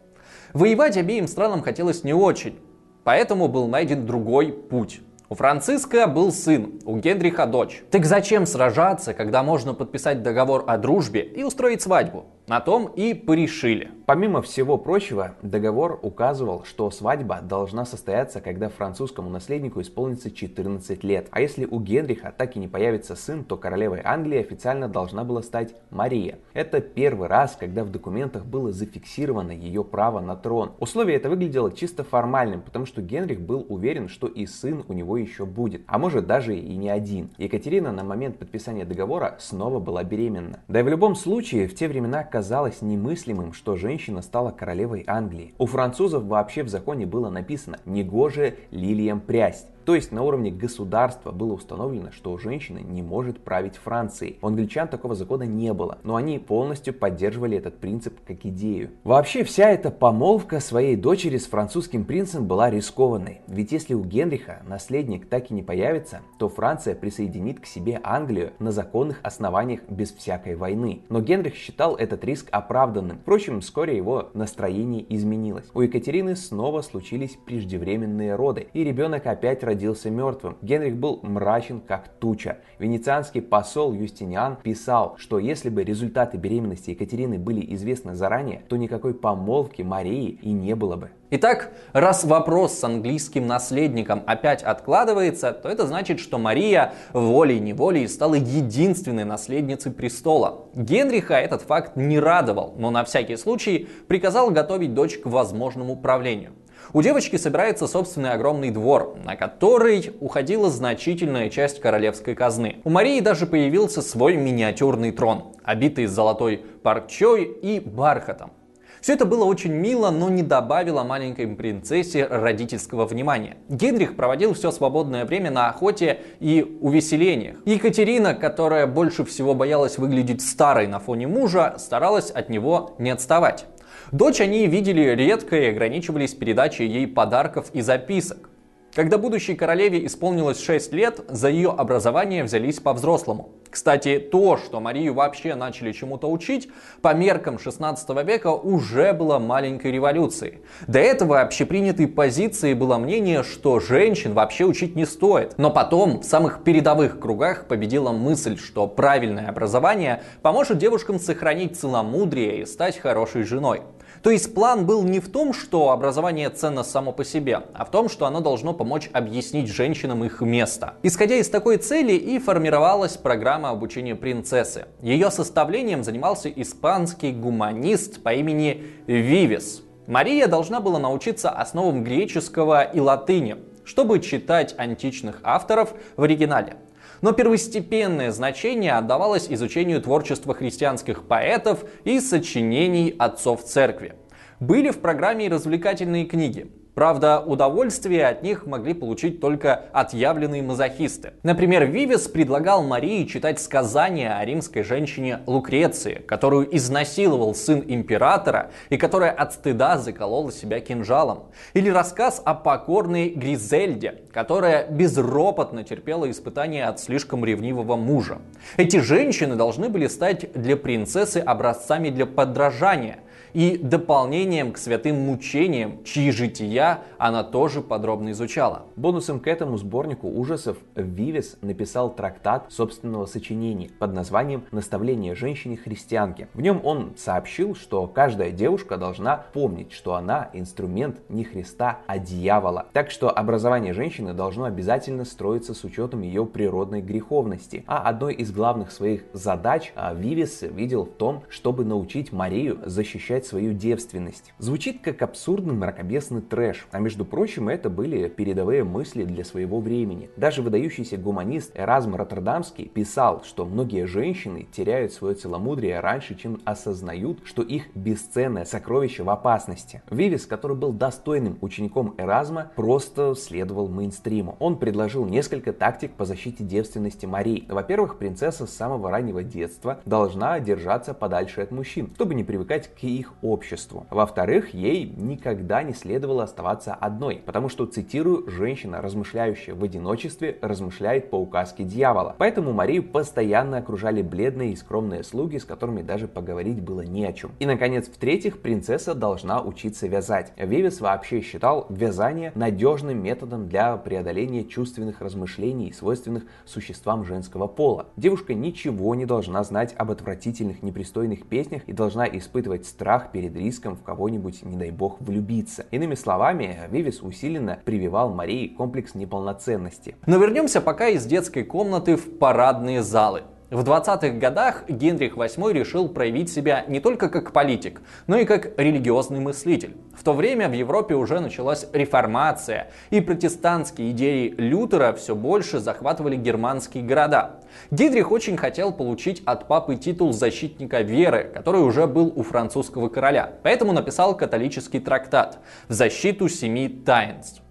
Воевать 0.54 0.98
обеим 0.98 1.28
странам 1.28 1.62
хотелось 1.62 2.04
не 2.04 2.14
очень, 2.14 2.60
поэтому 3.04 3.48
был 3.48 3.68
найден 3.68 4.06
другой 4.06 4.52
путь. 4.52 5.02
У 5.30 5.36
Франциска 5.36 6.08
был 6.08 6.34
сын, 6.34 6.82
у 6.84 6.98
Генриха 6.98 7.46
дочь. 7.46 7.84
Так 7.90 8.06
зачем 8.06 8.46
сражаться, 8.46 9.14
когда 9.14 9.44
можно 9.44 9.74
подписать 9.74 10.24
договор 10.24 10.66
о 10.68 10.78
дружбе 10.78 11.22
и 11.22 11.44
устроить 11.44 11.82
свадьбу? 11.82 12.26
На 12.48 12.60
том 12.60 12.88
и 12.88 13.14
порешили. 13.14 13.92
Помимо 14.12 14.42
всего 14.42 14.78
прочего, 14.78 15.36
договор 15.42 15.98
указывал, 16.02 16.66
что 16.66 16.92
свадьба 16.92 17.40
должна 17.42 17.86
состояться, 17.86 18.42
когда 18.42 18.68
французскому 18.68 19.30
наследнику 19.30 19.80
исполнится 19.80 20.30
14 20.30 21.02
лет. 21.06 21.30
А 21.32 21.40
если 21.40 21.64
у 21.64 21.80
Генриха 21.80 22.34
так 22.38 22.58
и 22.58 22.60
не 22.60 22.68
появится 22.68 23.16
сын, 23.16 23.46
то 23.46 23.56
королевой 23.56 24.02
Англии 24.04 24.40
официально 24.40 24.90
должна 24.90 25.24
была 25.24 25.42
стать 25.42 25.76
Мария. 25.92 26.40
Это 26.52 26.82
первый 26.82 27.30
раз, 27.30 27.56
когда 27.58 27.86
в 27.86 27.90
документах 27.90 28.44
было 28.44 28.74
зафиксировано 28.74 29.52
ее 29.52 29.86
право 29.86 30.20
на 30.20 30.36
трон. 30.36 30.74
Условие 30.80 31.16
это 31.16 31.30
выглядело 31.30 31.72
чисто 31.72 32.04
формальным, 32.04 32.60
потому 32.64 32.86
что 32.86 33.02
Генрих 33.02 33.40
был 33.40 33.66
уверен, 33.70 34.10
что 34.10 34.28
и 34.28 34.46
сын 34.46 34.84
у 34.90 34.92
него 34.92 35.16
еще 35.16 35.46
будет. 35.46 35.84
А 35.88 35.98
может 35.98 36.28
даже 36.28 36.58
и 36.58 36.76
не 36.76 36.90
один. 36.90 37.30
Екатерина 37.38 37.94
на 37.94 38.04
момент 38.04 38.40
подписания 38.40 38.84
договора 38.84 39.38
снова 39.40 39.80
была 39.80 40.04
беременна. 40.04 40.60
Да 40.68 40.82
и 40.82 40.84
в 40.84 40.90
любом 40.90 41.16
случае, 41.16 41.70
в 41.70 41.76
те 41.76 41.88
времена 41.88 42.26
казалось 42.26 42.82
немыслимым, 42.82 43.54
что 43.54 43.78
женщина 43.78 44.01
стала 44.22 44.52
королевой 44.52 45.04
Англии. 45.06 45.54
У 45.58 45.66
французов 45.66 46.24
вообще 46.24 46.64
в 46.64 46.70
законе 46.70 47.06
было 47.06 47.30
написано 47.30 47.80
«негоже 47.86 48.56
лилиям 48.72 49.20
прясть». 49.20 49.68
То 49.86 49.96
есть 49.96 50.12
на 50.12 50.24
уровне 50.24 50.52
государства 50.52 51.32
было 51.32 51.54
установлено, 51.54 52.12
что 52.12 52.38
женщина 52.38 52.80
не 52.80 53.02
может 53.02 53.44
править 53.44 53.78
Францией. 53.78 54.38
У 54.42 54.48
англичан 54.48 54.88
такого 54.88 55.16
закона 55.16 55.44
не 55.44 55.74
было, 55.74 55.98
но 56.04 56.16
они 56.16 56.40
полностью 56.40 56.94
поддерживали 56.94 57.58
этот 57.58 57.78
принцип 57.78 58.20
как 58.26 58.46
идею. 58.46 58.92
Вообще 59.04 59.44
вся 59.44 59.70
эта 59.70 59.92
помолвка 59.92 60.60
своей 60.60 60.96
дочери 60.96 61.38
с 61.38 61.48
французским 61.48 62.06
принцем 62.06 62.48
была 62.48 62.70
рискованной. 62.70 63.42
Ведь 63.48 63.72
если 63.72 63.94
у 63.94 64.04
Генриха 64.04 64.62
наследник 64.68 65.28
так 65.28 65.52
и 65.52 65.54
не 65.54 65.64
появится, 65.64 66.22
то 66.38 66.50
Франция 66.50 66.96
присоединит 66.96 67.60
к 67.60 67.66
себе 67.66 68.00
Англию 68.04 68.54
на 68.60 68.72
законных 68.72 69.20
основаниях 69.24 69.82
без 69.90 70.12
всякой 70.12 70.56
войны. 70.56 71.02
Но 71.10 71.22
Генрих 71.22 71.56
считал 71.56 71.96
этот 71.96 72.24
риск 72.24 72.48
оправданным. 72.52 73.20
Впрочем, 73.20 73.62
вскоре 73.62 73.96
его 73.96 74.30
настроение 74.34 75.06
изменилось. 75.14 75.70
У 75.74 75.82
Екатерины 75.82 76.36
снова 76.36 76.82
случились 76.82 77.38
преждевременные 77.46 78.36
роды, 78.36 78.68
и 78.74 78.84
ребенок 78.84 79.26
опять 79.26 79.64
родился 79.72 80.12
мертвым. 80.12 80.58
Генрих 80.62 80.98
был 80.98 81.20
мрачен 81.24 81.80
как 81.80 82.10
туча. 82.20 82.58
Венецианский 82.78 83.42
посол 83.42 83.94
Юстиниан 83.94 84.58
писал, 84.58 85.16
что 85.18 85.40
если 85.40 85.70
бы 85.70 85.84
результаты 85.84 86.38
беременности 86.38 86.90
Екатерины 86.92 87.40
были 87.40 87.74
известны 87.76 88.16
заранее, 88.16 88.64
то 88.68 88.76
никакой 88.76 89.14
помолвки 89.14 89.82
Марии 89.82 90.38
и 90.42 90.52
не 90.52 90.76
было 90.76 90.98
бы. 90.98 91.12
Итак, 91.34 91.72
раз 91.94 92.26
вопрос 92.26 92.74
с 92.74 92.84
английским 92.84 93.48
наследником 93.48 94.22
опять 94.28 94.64
откладывается, 94.64 95.54
то 95.54 95.70
это 95.70 95.88
значит, 95.88 96.20
что 96.20 96.38
Мария 96.38 96.94
волей-неволей 97.14 98.06
стала 98.10 98.34
единственной 98.34 99.24
наследницей 99.24 99.94
престола. 99.94 100.66
Генриха 100.76 101.36
этот 101.36 101.62
факт 101.62 101.96
не 101.96 102.20
радовал, 102.20 102.74
но 102.78 102.92
на 102.92 103.06
всякий 103.06 103.38
случай 103.38 103.88
приказал 104.10 104.52
готовить 104.52 104.94
дочь 104.94 105.18
к 105.18 105.26
возможному 105.28 105.96
правлению. 105.96 106.52
У 106.94 107.02
девочки 107.02 107.38
собирается 107.38 107.88
собственный 107.88 108.32
огромный 108.32 108.70
двор, 108.70 109.16
на 109.24 109.38
который 109.38 110.12
уходила 110.20 110.70
значительная 110.70 111.50
часть 111.50 111.80
королевской 111.80 112.36
казны. 112.36 112.82
У 112.84 112.90
Марии 112.90 113.22
даже 113.22 113.48
появился 113.48 114.02
свой 114.02 114.36
миниатюрный 114.36 115.14
трон, 115.14 115.54
обитый 115.64 116.08
золотой 116.08 116.58
парчой 116.84 117.46
и 117.46 117.80
бархатом. 117.80 118.52
Все 119.00 119.14
это 119.14 119.26
было 119.26 119.46
очень 119.46 119.72
мило, 119.72 120.12
но 120.12 120.30
не 120.30 120.44
добавило 120.44 121.04
маленькой 121.04 121.48
принцессе 121.48 122.26
родительского 122.26 123.06
внимания. 123.06 123.56
Генрих 123.70 124.18
проводил 124.18 124.54
все 124.54 124.70
свободное 124.70 125.26
время 125.26 125.50
на 125.50 125.70
охоте 125.70 126.20
и 126.42 126.78
увеселениях. 126.82 127.56
Екатерина, 127.66 128.36
которая 128.36 128.86
больше 128.86 129.24
всего 129.24 129.56
боялась 129.56 129.98
выглядеть 129.98 130.42
старой 130.42 130.88
на 130.88 131.00
фоне 131.00 131.28
мужа, 131.28 131.76
старалась 131.80 132.32
от 132.32 132.50
него 132.50 132.96
не 133.00 133.12
отставать. 133.12 133.66
Дочь 134.12 134.42
они 134.42 134.68
видели 134.68 135.02
редко 135.16 135.58
и 135.58 135.70
ограничивались 135.70 136.34
передачей 136.34 136.86
ей 136.88 137.08
подарков 137.08 137.70
и 137.74 137.82
записок. 137.82 138.51
Когда 138.94 139.18
будущей 139.18 139.56
королеве 139.56 140.06
исполнилось 140.06 140.62
6 140.62 140.92
лет, 140.92 141.22
за 141.30 141.48
ее 141.48 141.70
образование 141.70 142.44
взялись 142.44 142.82
по-взрослому. 142.82 143.52
Кстати, 143.70 144.20
то, 144.20 144.58
что 144.58 144.82
Марию 144.82 145.14
вообще 145.14 145.56
начали 145.56 145.94
чему-то 145.94 146.30
учить, 146.30 146.68
по 147.02 147.14
меркам 147.14 147.58
16 147.58 148.10
века 148.26 148.52
уже 148.52 149.14
было 149.14 149.40
маленькой 149.40 149.94
революцией. 149.94 150.60
До 150.88 151.00
этого 151.00 151.40
общепринятой 151.40 152.10
позиции 152.10 152.74
было 152.74 152.98
мнение, 152.98 153.44
что 153.44 153.80
женщин 153.80 154.34
вообще 154.34 154.66
учить 154.66 154.98
не 154.98 155.06
стоит. 155.06 155.58
Но 155.58 155.72
потом 155.72 156.20
в 156.20 156.26
самых 156.26 156.66
передовых 156.66 157.18
кругах 157.18 157.68
победила 157.68 158.12
мысль, 158.12 158.58
что 158.58 158.88
правильное 158.88 159.48
образование 159.48 160.22
поможет 160.42 160.80
девушкам 160.80 161.18
сохранить 161.18 161.80
целомудрие 161.80 162.64
и 162.64 162.66
стать 162.66 162.98
хорошей 162.98 163.44
женой. 163.44 163.84
То 164.24 164.30
есть 164.30 164.54
план 164.54 164.86
был 164.86 165.04
не 165.04 165.20
в 165.20 165.30
том, 165.30 165.52
что 165.52 165.90
образование 165.90 166.50
ценно 166.52 166.84
само 166.84 167.12
по 167.12 167.26
себе, 167.26 167.64
а 167.74 167.86
в 167.86 167.92
том, 167.92 168.08
что 168.08 168.28
оно 168.28 168.40
должно 168.40 168.74
помочь 168.74 169.10
объяснить 169.14 169.68
женщинам 169.68 170.24
их 170.24 170.42
место. 170.42 170.94
Исходя 171.02 171.38
из 171.38 171.50
такой 171.50 171.78
цели 171.78 172.14
и 172.14 172.38
формировалась 172.38 173.18
программа 173.18 173.70
обучения 173.70 174.16
принцессы. 174.16 174.86
Ее 175.02 175.32
составлением 175.32 176.04
занимался 176.04 176.50
испанский 176.50 177.32
гуманист 177.32 178.22
по 178.22 178.32
имени 178.34 178.84
Вивес. 179.08 179.82
Мария 180.06 180.48
должна 180.48 180.82
была 180.82 181.00
научиться 181.00 181.50
основам 181.50 182.04
греческого 182.04 182.84
и 182.84 183.00
латыни, 183.00 183.58
чтобы 183.86 184.20
читать 184.20 184.76
античных 184.78 185.40
авторов 185.44 185.94
в 186.16 186.24
оригинале. 186.24 186.78
Но 187.22 187.34
первостепенное 187.34 188.32
значение 188.32 188.94
отдавалось 188.94 189.48
изучению 189.50 190.02
творчества 190.02 190.56
христианских 190.56 191.24
поэтов 191.28 191.86
и 192.04 192.20
сочинений 192.20 193.16
отцов 193.18 193.64
церкви. 193.64 194.16
Были 194.60 194.90
в 194.90 195.00
программе 195.00 195.46
и 195.46 195.50
развлекательные 195.50 196.26
книги. 196.26 196.72
Правда, 196.94 197.40
удовольствие 197.40 198.28
от 198.28 198.44
них 198.44 198.66
могли 198.66 198.94
получить 198.94 199.40
только 199.40 199.86
отъявленные 199.94 200.62
мазохисты. 200.62 201.34
Например, 201.42 201.86
Вивес 201.86 202.28
предлагал 202.28 202.84
Марии 202.84 203.24
читать 203.24 203.62
сказания 203.62 204.38
о 204.38 204.44
римской 204.44 204.84
женщине 204.84 205.40
Лукреции, 205.46 206.22
которую 206.28 206.76
изнасиловал 206.76 207.56
сын 207.56 207.82
императора 207.88 208.72
и 208.90 208.98
которая 208.98 209.32
от 209.32 209.54
стыда 209.54 209.98
заколола 209.98 210.52
себя 210.52 210.82
кинжалом. 210.82 211.46
Или 211.74 211.90
рассказ 211.90 212.42
о 212.44 212.56
покорной 212.56 213.30
Гризельде, 213.30 214.24
которая 214.34 214.86
безропотно 214.90 215.86
терпела 215.86 216.30
испытания 216.30 216.86
от 216.86 217.00
слишком 217.00 217.46
ревнивого 217.46 217.96
мужа. 217.96 218.40
Эти 218.76 218.98
женщины 218.98 219.56
должны 219.56 219.88
были 219.88 220.08
стать 220.08 220.52
для 220.54 220.76
принцессы 220.76 221.38
образцами 221.38 222.10
для 222.10 222.26
подражания– 222.26 223.20
и 223.54 223.78
дополнением 223.78 224.72
к 224.72 224.78
святым 224.78 225.18
мучениям, 225.22 226.04
чьи 226.04 226.32
жития 226.32 227.02
она 227.18 227.44
тоже 227.44 227.82
подробно 227.82 228.32
изучала. 228.32 228.84
Бонусом 228.96 229.40
к 229.40 229.48
этому 229.48 229.78
сборнику 229.78 230.28
ужасов 230.28 230.78
Вивес 230.96 231.58
написал 231.62 232.14
трактат 232.14 232.72
собственного 232.72 233.26
сочинения 233.26 233.90
под 234.00 234.14
названием 234.14 234.64
«Наставление 234.72 235.36
женщине-христианке». 235.36 236.48
В 236.54 236.62
нем 236.62 236.82
он 236.84 237.14
сообщил, 237.18 237.76
что 237.76 238.08
каждая 238.08 238.52
девушка 238.52 238.98
должна 238.98 239.38
помнить, 239.54 239.92
что 239.92 240.16
она 240.16 240.50
инструмент 240.54 241.22
не 241.30 241.44
Христа, 241.44 242.00
а 242.08 242.18
дьявола. 242.18 242.88
Так 242.94 243.12
что 243.12 243.30
образование 243.30 243.94
женщины 243.94 244.34
должно 244.34 244.66
обязательно 244.66 245.26
строиться 245.26 245.74
с 245.74 245.84
учетом 245.84 246.22
ее 246.22 246.46
природной 246.46 247.02
греховности. 247.02 247.84
А 247.88 248.00
одной 248.08 248.34
из 248.34 248.52
главных 248.52 248.92
своих 248.92 249.24
задач 249.34 249.92
а, 249.96 250.14
Вивес 250.14 250.62
видел 250.62 251.06
в 251.06 251.12
том, 251.12 251.44
чтобы 251.50 251.86
научить 251.86 252.32
Марию 252.32 252.80
защищать 252.86 253.41
защищать 253.42 253.46
свою 253.46 253.74
девственность. 253.74 254.54
Звучит 254.60 255.02
как 255.02 255.22
абсурдный 255.22 255.74
мракобесный 255.74 256.42
трэш, 256.42 256.88
а 256.92 257.00
между 257.00 257.26
прочим 257.26 257.70
это 257.70 257.90
были 257.90 258.30
передовые 258.30 258.84
мысли 258.84 259.24
для 259.24 259.44
своего 259.44 259.80
времени. 259.80 260.30
Даже 260.38 260.62
выдающийся 260.62 261.18
гуманист 261.18 261.72
Эразм 261.76 262.16
Роттердамский 262.16 262.86
писал, 262.86 263.44
что 263.44 263.66
многие 263.66 264.06
женщины 264.06 264.68
теряют 264.72 265.14
свое 265.14 265.36
целомудрие 265.36 266.00
раньше, 266.00 266.36
чем 266.36 266.60
осознают, 266.66 267.40
что 267.44 267.62
их 267.62 267.96
бесценное 267.96 268.66
сокровище 268.66 269.24
в 269.24 269.30
опасности. 269.30 270.02
Вивис, 270.10 270.46
который 270.46 270.78
был 270.78 270.94
достойным 270.94 271.58
учеником 271.62 272.14
Эразма, 272.18 272.72
просто 272.76 273.36
следовал 273.36 273.88
мейнстриму. 273.88 274.56
Он 274.60 274.78
предложил 274.78 275.26
несколько 275.26 275.74
тактик 275.74 276.12
по 276.12 276.26
защите 276.26 276.64
девственности 276.64 277.26
Марии. 277.26 277.66
Во-первых, 277.68 278.18
принцесса 278.18 278.66
с 278.66 278.72
самого 278.72 279.10
раннего 279.10 279.44
детства 279.44 280.00
должна 280.06 280.60
держаться 280.60 281.14
подальше 281.14 281.62
от 281.62 281.72
мужчин, 281.72 282.12
чтобы 282.16 282.36
не 282.36 282.44
привыкать 282.44 282.94
к 282.94 283.04
их 283.04 283.31
обществу. 283.42 284.06
Во-вторых, 284.10 284.74
ей 284.74 285.06
никогда 285.06 285.84
не 285.84 285.94
следовало 285.94 286.44
оставаться 286.44 286.94
одной, 286.94 287.42
потому 287.46 287.70
что, 287.70 287.86
цитирую, 287.86 288.50
женщина, 288.50 289.02
размышляющая 289.02 289.74
в 289.74 289.84
одиночестве, 289.84 290.58
размышляет 290.62 291.30
по 291.30 291.36
указке 291.36 291.84
дьявола. 291.84 292.36
Поэтому 292.38 292.74
Марию 292.74 293.04
постоянно 293.04 293.78
окружали 293.78 294.22
бледные 294.22 294.74
и 294.74 294.76
скромные 294.76 295.24
слуги, 295.24 295.58
с 295.58 295.66
которыми 295.66 296.02
даже 296.02 296.28
поговорить 296.28 296.82
было 296.82 297.02
не 297.02 297.26
о 297.26 297.34
чем. 297.34 297.52
И, 297.60 297.66
наконец, 297.66 298.08
в-третьих, 298.08 298.62
принцесса 298.62 299.14
должна 299.14 299.62
учиться 299.62 300.08
вязать. 300.08 300.54
Вивес 300.58 301.02
вообще 301.02 301.42
считал 301.42 301.86
вязание 301.90 302.52
надежным 302.56 303.22
методом 303.22 303.68
для 303.68 303.98
преодоления 303.98 304.64
чувственных 304.64 305.22
размышлений, 305.22 305.92
свойственных 305.92 306.44
существам 306.66 307.24
женского 307.26 307.68
пола. 307.68 308.08
Девушка 308.18 308.54
ничего 308.54 309.16
не 309.16 309.26
должна 309.26 309.64
знать 309.64 309.94
об 309.98 310.12
отвратительных, 310.12 310.84
непристойных 310.84 311.48
песнях 311.48 311.84
и 311.88 311.94
должна 311.94 312.28
испытывать 312.28 312.86
страх 312.86 313.21
страх 313.22 313.32
перед 313.32 313.56
риском 313.56 313.96
в 313.96 314.04
кого-нибудь, 314.04 314.64
не 314.64 314.78
дай 314.78 314.92
бог, 314.92 315.22
влюбиться. 315.22 315.86
Иными 315.92 316.16
словами, 316.16 316.78
Вивис 316.90 317.22
усиленно 317.22 317.80
прививал 317.86 318.34
Марии 318.34 318.68
комплекс 318.68 319.16
неполноценности. 319.16 320.16
Но 320.26 320.38
вернемся 320.38 320.82
пока 320.82 321.08
из 321.08 321.26
детской 321.26 321.64
комнаты 321.64 322.16
в 322.16 322.38
парадные 322.38 323.04
залы. 323.04 323.44
В 323.72 323.84
20-х 323.84 324.32
годах 324.32 324.84
Генрих 324.90 325.38
VIII 325.38 325.72
решил 325.72 326.10
проявить 326.10 326.52
себя 326.52 326.84
не 326.90 327.00
только 327.00 327.30
как 327.30 327.54
политик, 327.54 328.02
но 328.28 328.36
и 328.36 328.44
как 328.44 328.78
религиозный 328.78 329.40
мыслитель. 329.40 329.96
В 330.14 330.26
то 330.26 330.34
время 330.34 330.68
в 330.68 330.74
Европе 330.74 331.16
уже 331.16 331.40
началась 331.40 331.88
реформация, 331.94 332.92
и 333.12 333.22
протестантские 333.22 334.12
идеи 334.12 334.54
Лютера 334.58 335.14
все 335.14 335.36
больше 335.36 335.80
захватывали 335.80 336.36
германские 336.36 337.06
города. 337.06 337.62
Генрих 337.92 338.34
очень 338.34 338.58
хотел 338.58 338.92
получить 338.92 339.42
от 339.46 339.70
папы 339.70 339.96
титул 339.96 340.34
защитника 340.34 341.00
веры, 341.00 341.50
который 341.54 341.80
уже 341.80 342.08
был 342.08 342.34
у 342.36 342.44
французского 342.44 343.08
короля, 343.08 343.54
поэтому 343.64 343.94
написал 343.94 344.36
католический 344.36 345.00
трактат 345.00 345.60
в 345.88 345.94
защиту 345.94 346.50
семи 346.50 346.90
таинств. 346.90 347.62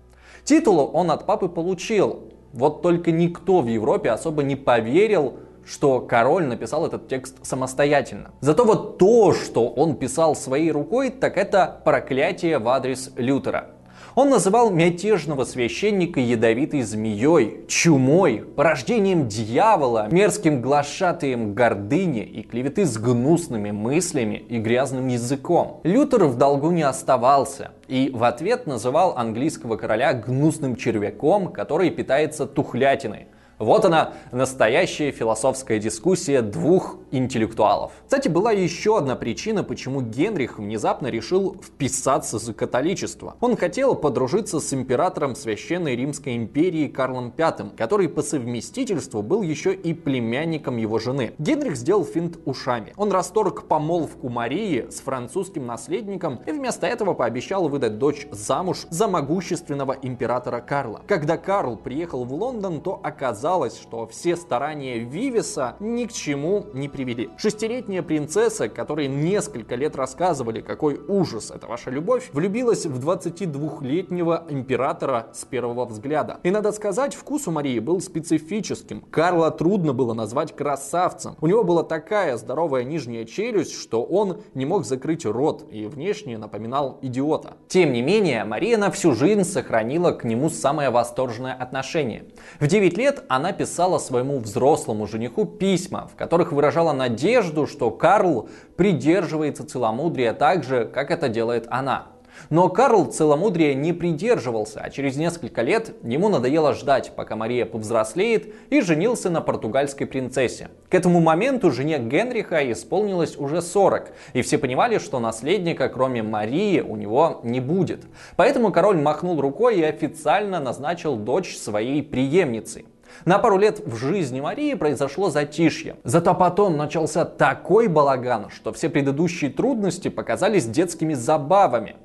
Титул 0.45 0.91
он 0.95 1.11
от 1.11 1.27
папы 1.27 1.51
получил, 1.51 2.31
вот 2.55 2.81
только 2.81 3.13
никто 3.13 3.61
в 3.61 3.67
Европе 3.67 4.09
особо 4.09 4.43
не 4.43 4.57
поверил, 4.57 5.41
что 5.71 6.01
король 6.01 6.47
написал 6.47 6.87
этот 6.87 7.09
текст 7.09 7.37
самостоятельно. 7.47 8.33
Зато 8.41 8.65
вот 8.65 8.99
то, 8.99 9.33
что 9.33 9.69
он 9.69 9.97
писал 9.97 10.35
своей 10.35 10.73
рукой, 10.73 11.11
так 11.11 11.37
это 11.39 11.81
проклятие 11.85 12.59
в 12.59 12.69
адрес 12.69 13.13
Лютера. 13.17 13.71
Он 14.17 14.29
называл 14.29 14.71
мятежного 14.71 15.45
священника 15.45 16.19
ядовитой 16.19 16.83
змеей, 16.83 17.65
чумой, 17.69 18.39
порождением 18.57 19.29
дьявола, 19.29 20.09
мерзким 20.11 20.61
глашатаем 20.61 21.55
гордыни 21.55 22.25
и 22.25 22.43
клеветы 22.43 22.87
с 22.87 22.99
гнусными 22.99 23.71
мыслями 23.71 24.35
и 24.49 24.59
грязным 24.59 25.07
языком. 25.07 25.81
Лютер 25.85 26.25
в 26.25 26.37
долгу 26.37 26.73
не 26.73 26.83
оставался 26.83 27.71
и 27.87 28.11
в 28.13 28.25
ответ 28.25 28.67
называл 28.67 29.17
английского 29.17 29.77
короля 29.77 30.13
гнусным 30.15 30.75
червяком, 30.75 31.53
который 31.53 31.91
питается 31.91 32.47
тухлятиной– 32.47 33.29
вот 33.61 33.85
она, 33.85 34.15
настоящая 34.33 35.13
философская 35.13 35.79
дискуссия 35.79 36.41
двух 36.41 36.97
интеллектуалов. 37.11 37.93
Кстати, 38.05 38.29
была 38.29 38.53
еще 38.53 38.97
одна 38.97 39.17
причина, 39.17 39.63
почему 39.63 40.01
Генрих 40.01 40.59
внезапно 40.59 41.09
решил 41.09 41.57
вписаться 41.63 42.39
за 42.39 42.55
католичество. 42.55 43.37
Он 43.41 43.59
хотел 43.59 43.95
подружиться 43.95 44.61
с 44.61 44.73
императором 44.73 45.37
Священной 45.37 45.95
Римской 45.95 46.37
империи 46.37 46.89
Карлом 46.89 47.35
V, 47.37 47.73
который 47.77 48.09
по 48.09 48.23
совместительству 48.23 49.23
был 49.23 49.43
еще 49.43 49.75
и 49.75 49.93
племянником 49.93 50.79
его 50.79 50.99
жены. 50.99 51.35
Генрих 51.39 51.77
сделал 51.77 52.07
финт 52.07 52.39
ушами. 52.47 52.95
Он 52.97 53.13
расторг 53.13 53.69
помолвку 53.69 54.31
Марии 54.31 54.87
с 54.89 55.01
французским 55.01 55.67
наследником 55.67 56.41
и 56.47 56.53
вместо 56.53 56.87
этого 56.87 57.13
пообещал 57.13 57.69
выдать 57.69 57.99
дочь 57.99 58.27
замуж 58.31 58.87
за 58.89 59.07
могущественного 59.07 59.97
императора 60.01 60.61
Карла. 60.61 61.03
Когда 61.07 61.37
Карл 61.37 61.77
приехал 61.77 62.25
в 62.25 62.33
Лондон, 62.33 62.81
то 62.81 62.99
оказалось, 63.03 63.50
оказалось, 63.51 63.81
что 63.81 64.07
все 64.07 64.37
старания 64.37 64.99
Вивиса 64.99 65.75
ни 65.81 66.05
к 66.05 66.13
чему 66.13 66.67
не 66.73 66.89
привели. 66.89 67.31
Шестилетняя 67.37 68.01
принцесса, 68.01 68.69
которой 68.69 69.09
несколько 69.09 69.75
лет 69.75 69.97
рассказывали, 69.97 70.61
какой 70.61 71.01
ужас 71.09 71.51
это 71.51 71.67
ваша 71.67 71.91
любовь, 71.91 72.31
влюбилась 72.33 72.87
в 72.87 73.05
22-летнего 73.05 74.45
императора 74.49 75.31
с 75.35 75.45
первого 75.45 75.85
взгляда. 75.85 76.39
И 76.45 76.51
надо 76.53 76.71
сказать, 76.71 77.15
вкус 77.17 77.49
у 77.49 77.51
Марии 77.51 77.81
был 77.81 78.01
специфическим. 78.01 79.01
Карла 79.11 79.51
трудно 79.51 79.93
было 79.95 80.15
назвать 80.15 80.55
красавцем. 80.55 81.37
У 81.41 81.49
него 81.49 81.65
была 81.65 81.83
такая 81.83 82.37
здоровая 82.37 82.85
нижняя 82.85 83.25
челюсть, 83.25 83.75
что 83.75 84.05
он 84.05 84.43
не 84.55 84.65
мог 84.65 84.85
закрыть 84.85 85.27
рот 85.27 85.65
и 85.73 85.87
внешне 85.87 86.39
напоминал 86.39 86.99
идиота. 87.03 87.55
Тем 87.67 87.93
не 87.93 88.03
менее, 88.03 88.45
Мария 88.45 88.79
на 88.79 88.93
всю 88.93 89.13
жизнь 89.13 89.43
сохранила 89.43 90.13
к 90.13 90.23
нему 90.23 90.51
самое 90.51 90.91
восторженное 90.91 91.55
отношение. 91.55 92.27
В 92.61 92.69
9 92.69 92.97
лет 92.97 93.25
она 93.29 93.40
она 93.41 93.53
писала 93.53 93.99
своему 93.99 94.39
взрослому 94.39 95.07
жениху 95.07 95.47
письма, 95.47 96.09
в 96.13 96.17
которых 96.17 96.53
выражала 96.53 96.93
надежду, 96.93 97.67
что 97.67 97.91
Карл 97.91 98.51
придерживается 98.77 99.67
целомудрия 99.67 100.35
так 100.35 100.63
же, 100.63 100.85
как 100.85 101.11
это 101.11 101.29
делает 101.31 101.67
она. 101.71 102.09
Но 102.49 102.69
Карл 102.69 103.07
целомудрия 103.07 103.75
не 103.75 103.93
придерживался, 103.93 104.81
а 104.81 104.91
через 104.91 105.17
несколько 105.17 105.63
лет 105.63 105.95
ему 106.03 106.29
надоело 106.29 106.75
ждать, 106.75 107.13
пока 107.17 107.37
Мария 107.37 107.67
повзрослеет, 107.67 108.55
и 108.71 108.81
женился 108.81 109.31
на 109.31 109.41
португальской 109.41 110.07
принцессе. 110.07 110.69
К 110.89 110.95
этому 110.95 111.21
моменту 111.21 111.71
жене 111.71 111.99
Генриха 111.99 112.71
исполнилось 112.71 113.37
уже 113.37 113.63
40, 113.63 114.13
и 114.35 114.43
все 114.43 114.59
понимали, 114.59 114.99
что 114.99 115.19
наследника, 115.19 115.89
кроме 115.89 116.23
Марии, 116.23 116.81
у 116.81 116.97
него 116.97 117.41
не 117.43 117.61
будет. 117.61 118.05
Поэтому 118.37 118.71
король 118.71 118.99
махнул 118.99 119.41
рукой 119.41 119.79
и 119.79 119.83
официально 119.83 120.61
назначил 120.61 121.17
дочь 121.17 121.57
своей 121.57 122.03
преемницей. 122.03 122.87
На 123.25 123.39
пару 123.39 123.59
лет 123.59 123.81
в 123.85 123.97
жизни 123.97 124.41
Марии 124.41 124.75
произошло 124.75 125.31
затишье. 125.31 125.97
Зато 126.05 126.35
потом 126.35 126.77
начался 126.77 127.25
такой 127.25 127.87
балаган, 127.89 128.49
что 128.51 128.73
все 128.73 128.89
предыдущие 128.89 129.51
трудности 129.51 130.09
показались 130.09 130.67
детскими 130.67 131.13
забавами. 131.13 131.97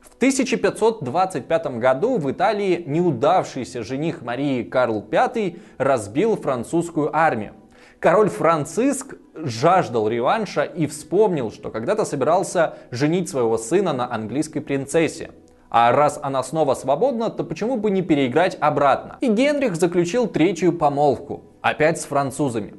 В 0.00 0.16
1525 0.16 1.78
году 1.78 2.16
в 2.16 2.30
Италии 2.30 2.82
неудавшийся 2.86 3.82
жених 3.82 4.22
Марии 4.22 4.62
Карл 4.62 5.04
V 5.10 5.56
разбил 5.76 6.36
французскую 6.36 7.14
армию. 7.14 7.54
Король 7.98 8.30
Франциск 8.30 9.16
жаждал 9.34 10.08
реванша 10.08 10.62
и 10.62 10.86
вспомнил, 10.86 11.50
что 11.50 11.70
когда-то 11.70 12.06
собирался 12.06 12.78
женить 12.90 13.28
своего 13.28 13.58
сына 13.58 13.92
на 13.92 14.10
английской 14.10 14.60
принцессе. 14.60 15.32
А 15.70 15.92
раз 15.92 16.18
она 16.20 16.42
снова 16.42 16.74
свободна, 16.74 17.30
то 17.30 17.44
почему 17.44 17.76
бы 17.76 17.92
не 17.92 18.02
переиграть 18.02 18.58
обратно? 18.60 19.18
И 19.20 19.28
Генрих 19.28 19.76
заключил 19.76 20.26
третью 20.26 20.72
помолвку. 20.72 21.44
Опять 21.62 22.00
с 22.00 22.06
французами. 22.06 22.74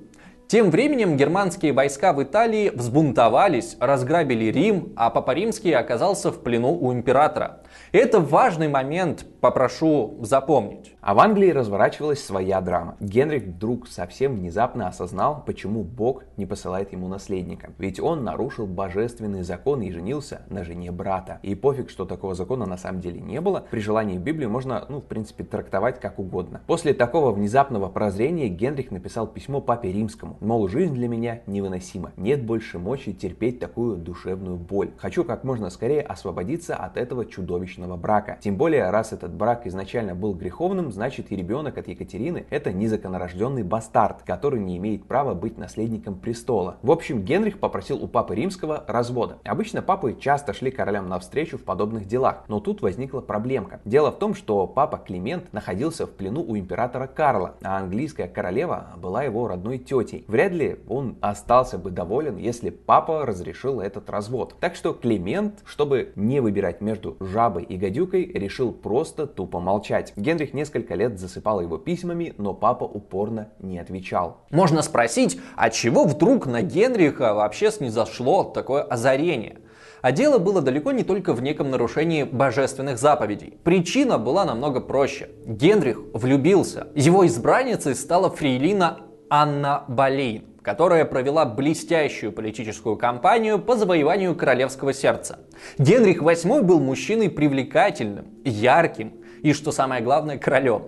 Тем 0.48 0.70
временем 0.70 1.16
германские 1.16 1.72
войска 1.72 2.12
в 2.12 2.22
Италии 2.22 2.70
взбунтовались, 2.70 3.78
разграбили 3.80 4.52
Рим, 4.52 4.92
а 4.98 5.10
Папа 5.10 5.32
Римский 5.32 5.72
оказался 5.72 6.30
в 6.30 6.44
плену 6.44 6.74
у 6.74 6.92
императора. 6.92 7.62
Это 7.92 8.20
важный 8.20 8.68
момент, 8.68 9.26
попрошу 9.42 10.18
запомнить. 10.22 10.96
А 11.02 11.14
в 11.14 11.20
Англии 11.20 11.50
разворачивалась 11.50 12.24
своя 12.24 12.62
драма. 12.62 12.96
Генрих 13.00 13.44
вдруг 13.44 13.88
совсем 13.88 14.36
внезапно 14.36 14.88
осознал, 14.88 15.44
почему 15.46 15.84
Бог 15.84 16.24
не 16.38 16.46
посылает 16.46 16.92
ему 16.92 17.08
наследника. 17.08 17.72
Ведь 17.80 18.00
он 18.00 18.24
нарушил 18.24 18.68
божественный 18.68 19.44
закон 19.44 19.82
и 19.82 19.92
женился 19.92 20.44
на 20.50 20.64
жене 20.64 20.92
брата. 20.92 21.40
И 21.42 21.56
пофиг, 21.56 21.90
что 21.90 22.06
такого 22.06 22.36
закона 22.36 22.66
на 22.66 22.78
самом 22.78 23.02
деле 23.02 23.20
не 23.20 23.42
было. 23.42 23.66
При 23.72 23.80
желании 23.80 24.18
Библию 24.18 24.50
можно, 24.50 24.86
ну, 24.90 25.02
в 25.02 25.06
принципе, 25.06 25.44
трактовать 25.44 26.00
как 26.00 26.20
угодно. 26.20 26.62
После 26.68 26.94
такого 26.94 27.32
внезапного 27.32 27.90
прозрения 27.90 28.48
Генрих 28.48 28.92
написал 28.92 29.28
письмо 29.28 29.60
папе 29.60 29.92
римскому. 29.92 30.38
Мол, 30.40 30.68
жизнь 30.68 30.94
для 30.94 31.08
меня 31.08 31.42
невыносима. 31.48 32.12
Нет 32.16 32.44
больше 32.46 32.78
мочи 32.78 33.14
терпеть 33.14 33.60
такую 33.60 33.98
душевную 33.98 34.58
боль. 34.58 34.92
Хочу 34.98 35.24
как 35.24 35.44
можно 35.44 35.70
скорее 35.70 36.02
освободиться 36.02 36.76
от 36.76 36.98
этого 36.98 37.26
чудовищного 37.62 37.98
брака. 37.98 38.38
Тем 38.42 38.58
более, 38.58 38.90
раз 38.90 39.14
этот 39.14 39.34
брак 39.34 39.68
изначально 39.68 40.16
был 40.16 40.34
греховным, 40.34 40.92
значит 40.92 41.32
и 41.32 41.36
ребенок 41.36 41.78
от 41.78 41.88
Екатерины 41.88 42.46
это 42.50 42.74
незаконорожденный 42.74 43.64
бастард, 43.64 44.24
который 44.24 44.60
не 44.60 44.78
имеет 44.78 45.06
права 45.06 45.34
быть 45.34 45.58
наследником 45.58 46.16
престола. 46.16 46.78
В 46.82 46.92
общем, 46.92 47.22
Генрих 47.22 47.60
попросил 47.60 48.04
у 48.04 48.08
папы 48.08 48.36
римского 48.36 48.84
развода. 48.88 49.38
Обычно 49.46 49.82
папы 49.82 50.18
часто 50.20 50.54
шли 50.54 50.72
королям 50.72 51.08
навстречу 51.08 51.58
в 51.58 51.64
подобных 51.64 52.08
делах, 52.08 52.44
но 52.48 52.60
тут 52.60 52.82
возникла 52.82 53.22
проблемка. 53.22 53.80
Дело 53.86 54.12
в 54.12 54.18
том, 54.18 54.34
что 54.34 54.68
папа 54.68 54.98
Климент 54.98 55.54
находился 55.54 56.06
в 56.06 56.12
плену 56.12 56.44
у 56.44 56.58
императора 56.58 57.08
Карла, 57.08 57.56
а 57.64 57.78
английская 57.78 58.28
королева 58.28 58.88
была 58.98 59.24
его 59.24 59.48
родной 59.48 59.78
тетей. 59.78 60.26
Вряд 60.28 60.52
ли 60.52 60.80
он 60.88 61.18
остался 61.22 61.78
бы 61.78 61.92
доволен, 61.92 62.38
если 62.38 62.70
папа 62.70 63.26
разрешил 63.26 63.80
этот 63.80 64.10
развод. 64.10 64.56
Так 64.60 64.76
что 64.76 64.94
Климент, 64.94 65.62
чтобы 65.66 66.12
не 66.16 66.40
выбирать 66.40 66.82
между 66.82 67.16
жабой 67.52 67.64
и 67.64 67.78
гадюкой, 67.78 68.26
решил 68.26 68.72
просто 68.72 69.28
тупо 69.28 69.60
молчать. 69.60 70.14
Генрих 70.16 70.54
несколько 70.54 70.96
лет 70.96 71.20
засыпала 71.20 71.62
его 71.62 71.78
письмами, 71.78 72.34
но 72.38 72.54
папа 72.54 72.86
упорно 72.86 73.50
не 73.60 73.78
отвечал. 73.78 74.38
Можно 74.52 74.82
спросить, 74.82 75.40
а 75.58 75.70
чего 75.70 76.06
вдруг 76.06 76.46
на 76.46 76.62
Генриха 76.62 77.34
вообще 77.34 77.72
снизошло 77.72 78.44
такое 78.46 78.84
озарение? 78.84 79.58
А 80.02 80.12
дело 80.12 80.40
было 80.40 80.62
далеко 80.62 80.92
не 80.94 81.04
только 81.04 81.34
в 81.34 81.44
неком 81.44 81.70
нарушении 81.70 82.24
божественных 82.24 82.98
заповедей. 82.98 83.54
Причина 83.64 84.18
была 84.18 84.46
намного 84.46 84.80
проще. 84.80 85.30
Генрих 85.46 86.00
влюбился. 86.14 86.88
Его 86.96 87.28
избранницей 87.28 87.96
стала 87.96 88.30
фрейлина 88.32 89.02
Анна 89.30 89.84
Болейн 89.88 90.51
которая 90.64 91.06
провела 91.06 91.46
блестящую 91.46 92.32
политическую 92.32 92.96
кампанию 92.96 93.60
по 93.60 93.76
завоеванию 93.76 94.36
королевского 94.36 94.94
сердца. 94.94 95.40
Генрих 95.78 96.22
VIII 96.22 96.62
был 96.62 96.80
мужчиной 96.80 97.30
привлекательным, 97.30 98.26
ярким 98.44 99.14
и, 99.42 99.54
что 99.54 99.72
самое 99.72 100.02
главное, 100.02 100.38
королем. 100.38 100.84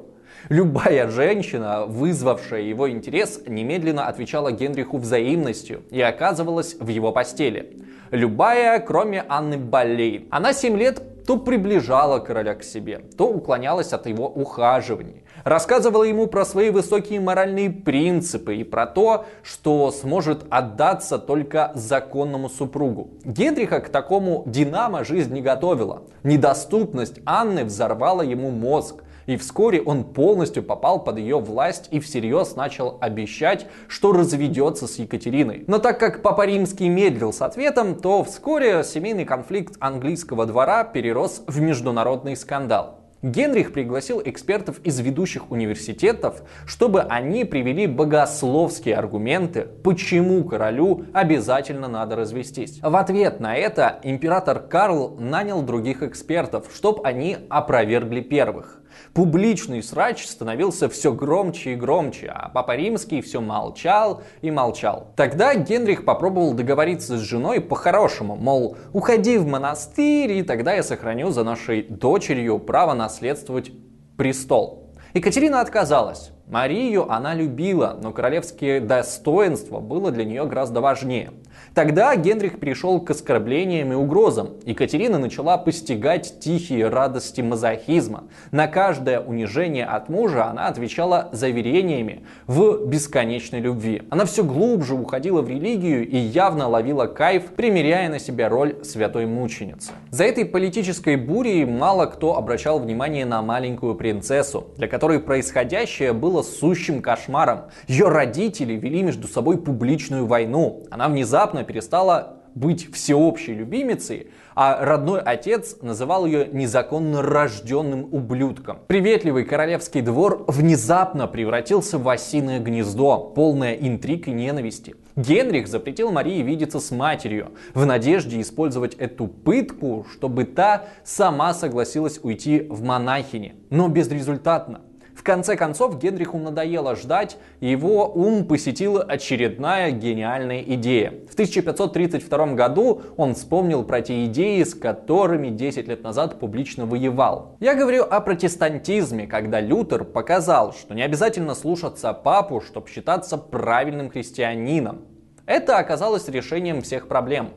Любая 0.49 1.07
женщина, 1.07 1.85
вызвавшая 1.85 2.61
его 2.61 2.89
интерес, 2.89 3.41
немедленно 3.47 4.07
отвечала 4.07 4.51
Генриху 4.51 4.97
взаимностью 4.97 5.83
и 5.89 6.01
оказывалась 6.01 6.75
в 6.79 6.89
его 6.89 7.11
постели. 7.11 7.81
Любая, 8.11 8.79
кроме 8.79 9.25
Анны 9.27 9.57
Болейн. 9.57 10.27
Она 10.29 10.53
7 10.53 10.77
лет 10.77 11.01
то 11.25 11.37
приближала 11.37 12.19
короля 12.19 12.53
к 12.55 12.63
себе, 12.63 12.99
то 13.17 13.29
уклонялась 13.29 13.93
от 13.93 14.07
его 14.07 14.27
ухаживаний. 14.27 15.22
Рассказывала 15.43 16.03
ему 16.03 16.27
про 16.27 16.45
свои 16.45 16.69
высокие 16.69 17.19
моральные 17.19 17.69
принципы 17.69 18.55
и 18.55 18.63
про 18.63 18.85
то, 18.85 19.25
что 19.41 19.91
сможет 19.91 20.45
отдаться 20.49 21.17
только 21.17 21.71
законному 21.75 22.49
супругу. 22.49 23.11
Генриха 23.25 23.81
к 23.81 23.89
такому 23.89 24.43
динамо 24.45 25.03
жизнь 25.03 25.33
не 25.33 25.41
готовила. 25.41 26.03
Недоступность 26.23 27.19
Анны 27.25 27.65
взорвала 27.65 28.21
ему 28.21 28.51
мозг. 28.51 29.03
И 29.25 29.37
вскоре 29.37 29.81
он 29.81 30.03
полностью 30.03 30.63
попал 30.63 31.01
под 31.01 31.17
ее 31.17 31.39
власть 31.39 31.87
и 31.91 32.01
всерьез 32.01 32.57
начал 32.57 32.97
обещать, 32.99 33.67
что 33.87 34.11
разведется 34.11 34.85
с 34.85 34.97
Екатериной. 34.97 35.63
Но 35.67 35.79
так 35.79 35.97
как 35.97 36.21
Папа 36.21 36.45
Римский 36.45 36.89
медлил 36.89 37.31
с 37.31 37.41
ответом, 37.41 37.95
то 37.95 38.25
вскоре 38.25 38.83
семейный 38.83 39.23
конфликт 39.23 39.75
английского 39.79 40.45
двора 40.45 40.83
перерос 40.83 41.41
в 41.47 41.61
международный 41.61 42.35
скандал. 42.35 43.02
Генрих 43.23 43.71
пригласил 43.71 44.21
экспертов 44.23 44.81
из 44.83 44.99
ведущих 44.99 45.49
университетов, 45.49 46.43
чтобы 46.65 47.03
они 47.03 47.45
привели 47.45 47.87
богословские 47.87 48.97
аргументы, 48.97 49.61
почему 49.81 50.43
королю 50.43 51.05
обязательно 51.13 51.87
надо 51.87 52.17
развестись. 52.17 52.81
В 52.81 52.93
ответ 52.97 53.39
на 53.39 53.55
это 53.55 54.01
император 54.03 54.59
Карл 54.59 55.15
нанял 55.17 55.61
других 55.61 56.03
экспертов, 56.03 56.69
чтобы 56.75 57.07
они 57.07 57.37
опровергли 57.49 58.19
первых. 58.19 58.82
Публичный 59.13 59.83
срач 59.83 60.25
становился 60.25 60.89
все 60.89 61.13
громче 61.13 61.73
и 61.73 61.75
громче, 61.75 62.31
а 62.33 62.49
Папа 62.49 62.75
Римский 62.75 63.21
все 63.21 63.41
молчал 63.41 64.23
и 64.41 64.51
молчал. 64.51 65.07
Тогда 65.15 65.55
Генрих 65.55 66.05
попробовал 66.05 66.53
договориться 66.53 67.17
с 67.17 67.21
женой 67.21 67.61
по-хорошему, 67.61 68.35
мол, 68.35 68.77
уходи 68.91 69.37
в 69.37 69.47
монастырь, 69.47 70.31
и 70.33 70.43
тогда 70.43 70.73
я 70.73 70.83
сохраню 70.83 71.31
за 71.31 71.43
нашей 71.43 71.83
дочерью 71.83 72.59
право 72.59 72.93
наследствовать 72.93 73.71
престол. 74.17 74.93
Екатерина 75.13 75.61
отказалась. 75.61 76.31
Марию 76.53 77.11
она 77.11 77.33
любила, 77.33 77.97
но 77.99 78.11
королевские 78.11 78.79
достоинства 78.79 79.79
было 79.79 80.11
для 80.11 80.23
нее 80.23 80.45
гораздо 80.45 80.81
важнее. 80.81 81.31
Тогда 81.73 82.15
Генрих 82.15 82.59
перешел 82.59 83.01
к 83.01 83.09
оскорблениям 83.09 83.91
и 83.91 83.95
угрозам. 83.95 84.51
Екатерина 84.63 85.17
начала 85.17 85.57
постигать 85.57 86.39
тихие 86.39 86.89
радости 86.89 87.41
мазохизма. 87.41 88.25
На 88.51 88.67
каждое 88.67 89.19
унижение 89.19 89.85
от 89.85 90.09
мужа 90.09 90.45
она 90.45 90.67
отвечала 90.67 91.29
заверениями 91.31 92.23
в 92.45 92.85
бесконечной 92.85 93.59
любви. 93.59 94.03
Она 94.11 94.25
все 94.25 94.43
глубже 94.43 94.93
уходила 94.93 95.41
в 95.41 95.49
религию 95.49 96.07
и 96.07 96.17
явно 96.17 96.67
ловила 96.67 97.07
кайф, 97.07 97.47
примеряя 97.55 98.09
на 98.09 98.19
себя 98.19 98.49
роль 98.49 98.83
святой 98.83 99.25
мученицы. 99.25 99.91
За 100.11 100.25
этой 100.25 100.45
политической 100.45 101.15
бурей 101.15 101.65
мало 101.65 102.05
кто 102.05 102.37
обращал 102.37 102.77
внимание 102.77 103.25
на 103.25 103.41
маленькую 103.41 103.95
принцессу, 103.95 104.67
для 104.77 104.87
которой 104.87 105.19
происходящее 105.19 106.13
было 106.13 106.42
сущим 106.43 107.01
кошмаром. 107.01 107.63
Ее 107.87 108.09
родители 108.09 108.73
вели 108.73 109.01
между 109.01 109.27
собой 109.27 109.57
публичную 109.57 110.27
войну. 110.27 110.83
Она 110.91 111.07
внезапно 111.07 111.63
перестала 111.63 112.43
быть 112.55 112.93
всеобщей 112.93 113.53
любимицей, 113.53 114.27
а 114.55 114.85
родной 114.85 115.19
отец 115.19 115.77
называл 115.81 116.25
ее 116.25 116.47
незаконно 116.51 117.21
рожденным 117.21 118.07
ублюдком. 118.11 118.79
Приветливый 118.87 119.45
королевский 119.45 120.01
двор 120.01 120.45
внезапно 120.47 121.27
превратился 121.27 121.97
в 121.97 122.07
осиное 122.07 122.59
гнездо, 122.59 123.31
полное 123.35 123.73
интриг 123.73 124.27
и 124.27 124.31
ненависти. 124.31 124.95
Генрих 125.15 125.67
запретил 125.67 126.11
Марии 126.11 126.41
видеться 126.41 126.79
с 126.79 126.91
матерью, 126.91 127.51
в 127.73 127.85
надежде 127.85 128.41
использовать 128.41 128.95
эту 128.95 129.27
пытку, 129.27 130.05
чтобы 130.11 130.45
та 130.45 130.85
сама 131.03 131.53
согласилась 131.53 132.19
уйти 132.21 132.67
в 132.69 132.83
монахини. 132.83 133.55
Но 133.69 133.87
безрезультатно. 133.87 134.81
В 135.23 135.25
конце 135.25 135.55
концов, 135.55 135.99
Генриху 135.99 136.37
надоело 136.37 136.97
ждать, 136.97 137.37
его 137.61 138.11
ум 138.13 138.45
посетила 138.45 139.01
очередная 139.01 139.91
гениальная 139.91 140.61
идея. 140.63 141.13
В 141.29 141.33
1532 141.33 142.47
году 142.55 143.03
он 143.15 143.33
вспомнил 143.33 143.85
про 143.85 144.01
те 144.01 144.25
идеи, 144.25 144.63
с 144.63 144.75
которыми 144.75 145.47
10 145.47 145.87
лет 145.87 146.03
назад 146.03 146.41
публично 146.41 146.85
воевал. 146.85 147.55
Я 147.61 147.73
говорю 147.73 148.03
о 148.03 148.19
протестантизме, 148.19 149.25
когда 149.25 149.61
Лютер 149.61 150.03
показал, 150.03 150.73
что 150.73 150.93
не 150.93 151.03
обязательно 151.03 151.55
слушаться 151.55 152.11
папу, 152.11 152.59
чтобы 152.59 152.89
считаться 152.89 153.37
правильным 153.37 154.09
христианином. 154.09 155.05
Это 155.45 155.77
оказалось 155.77 156.27
решением 156.27 156.81
всех 156.81 157.07
проблем. 157.07 157.51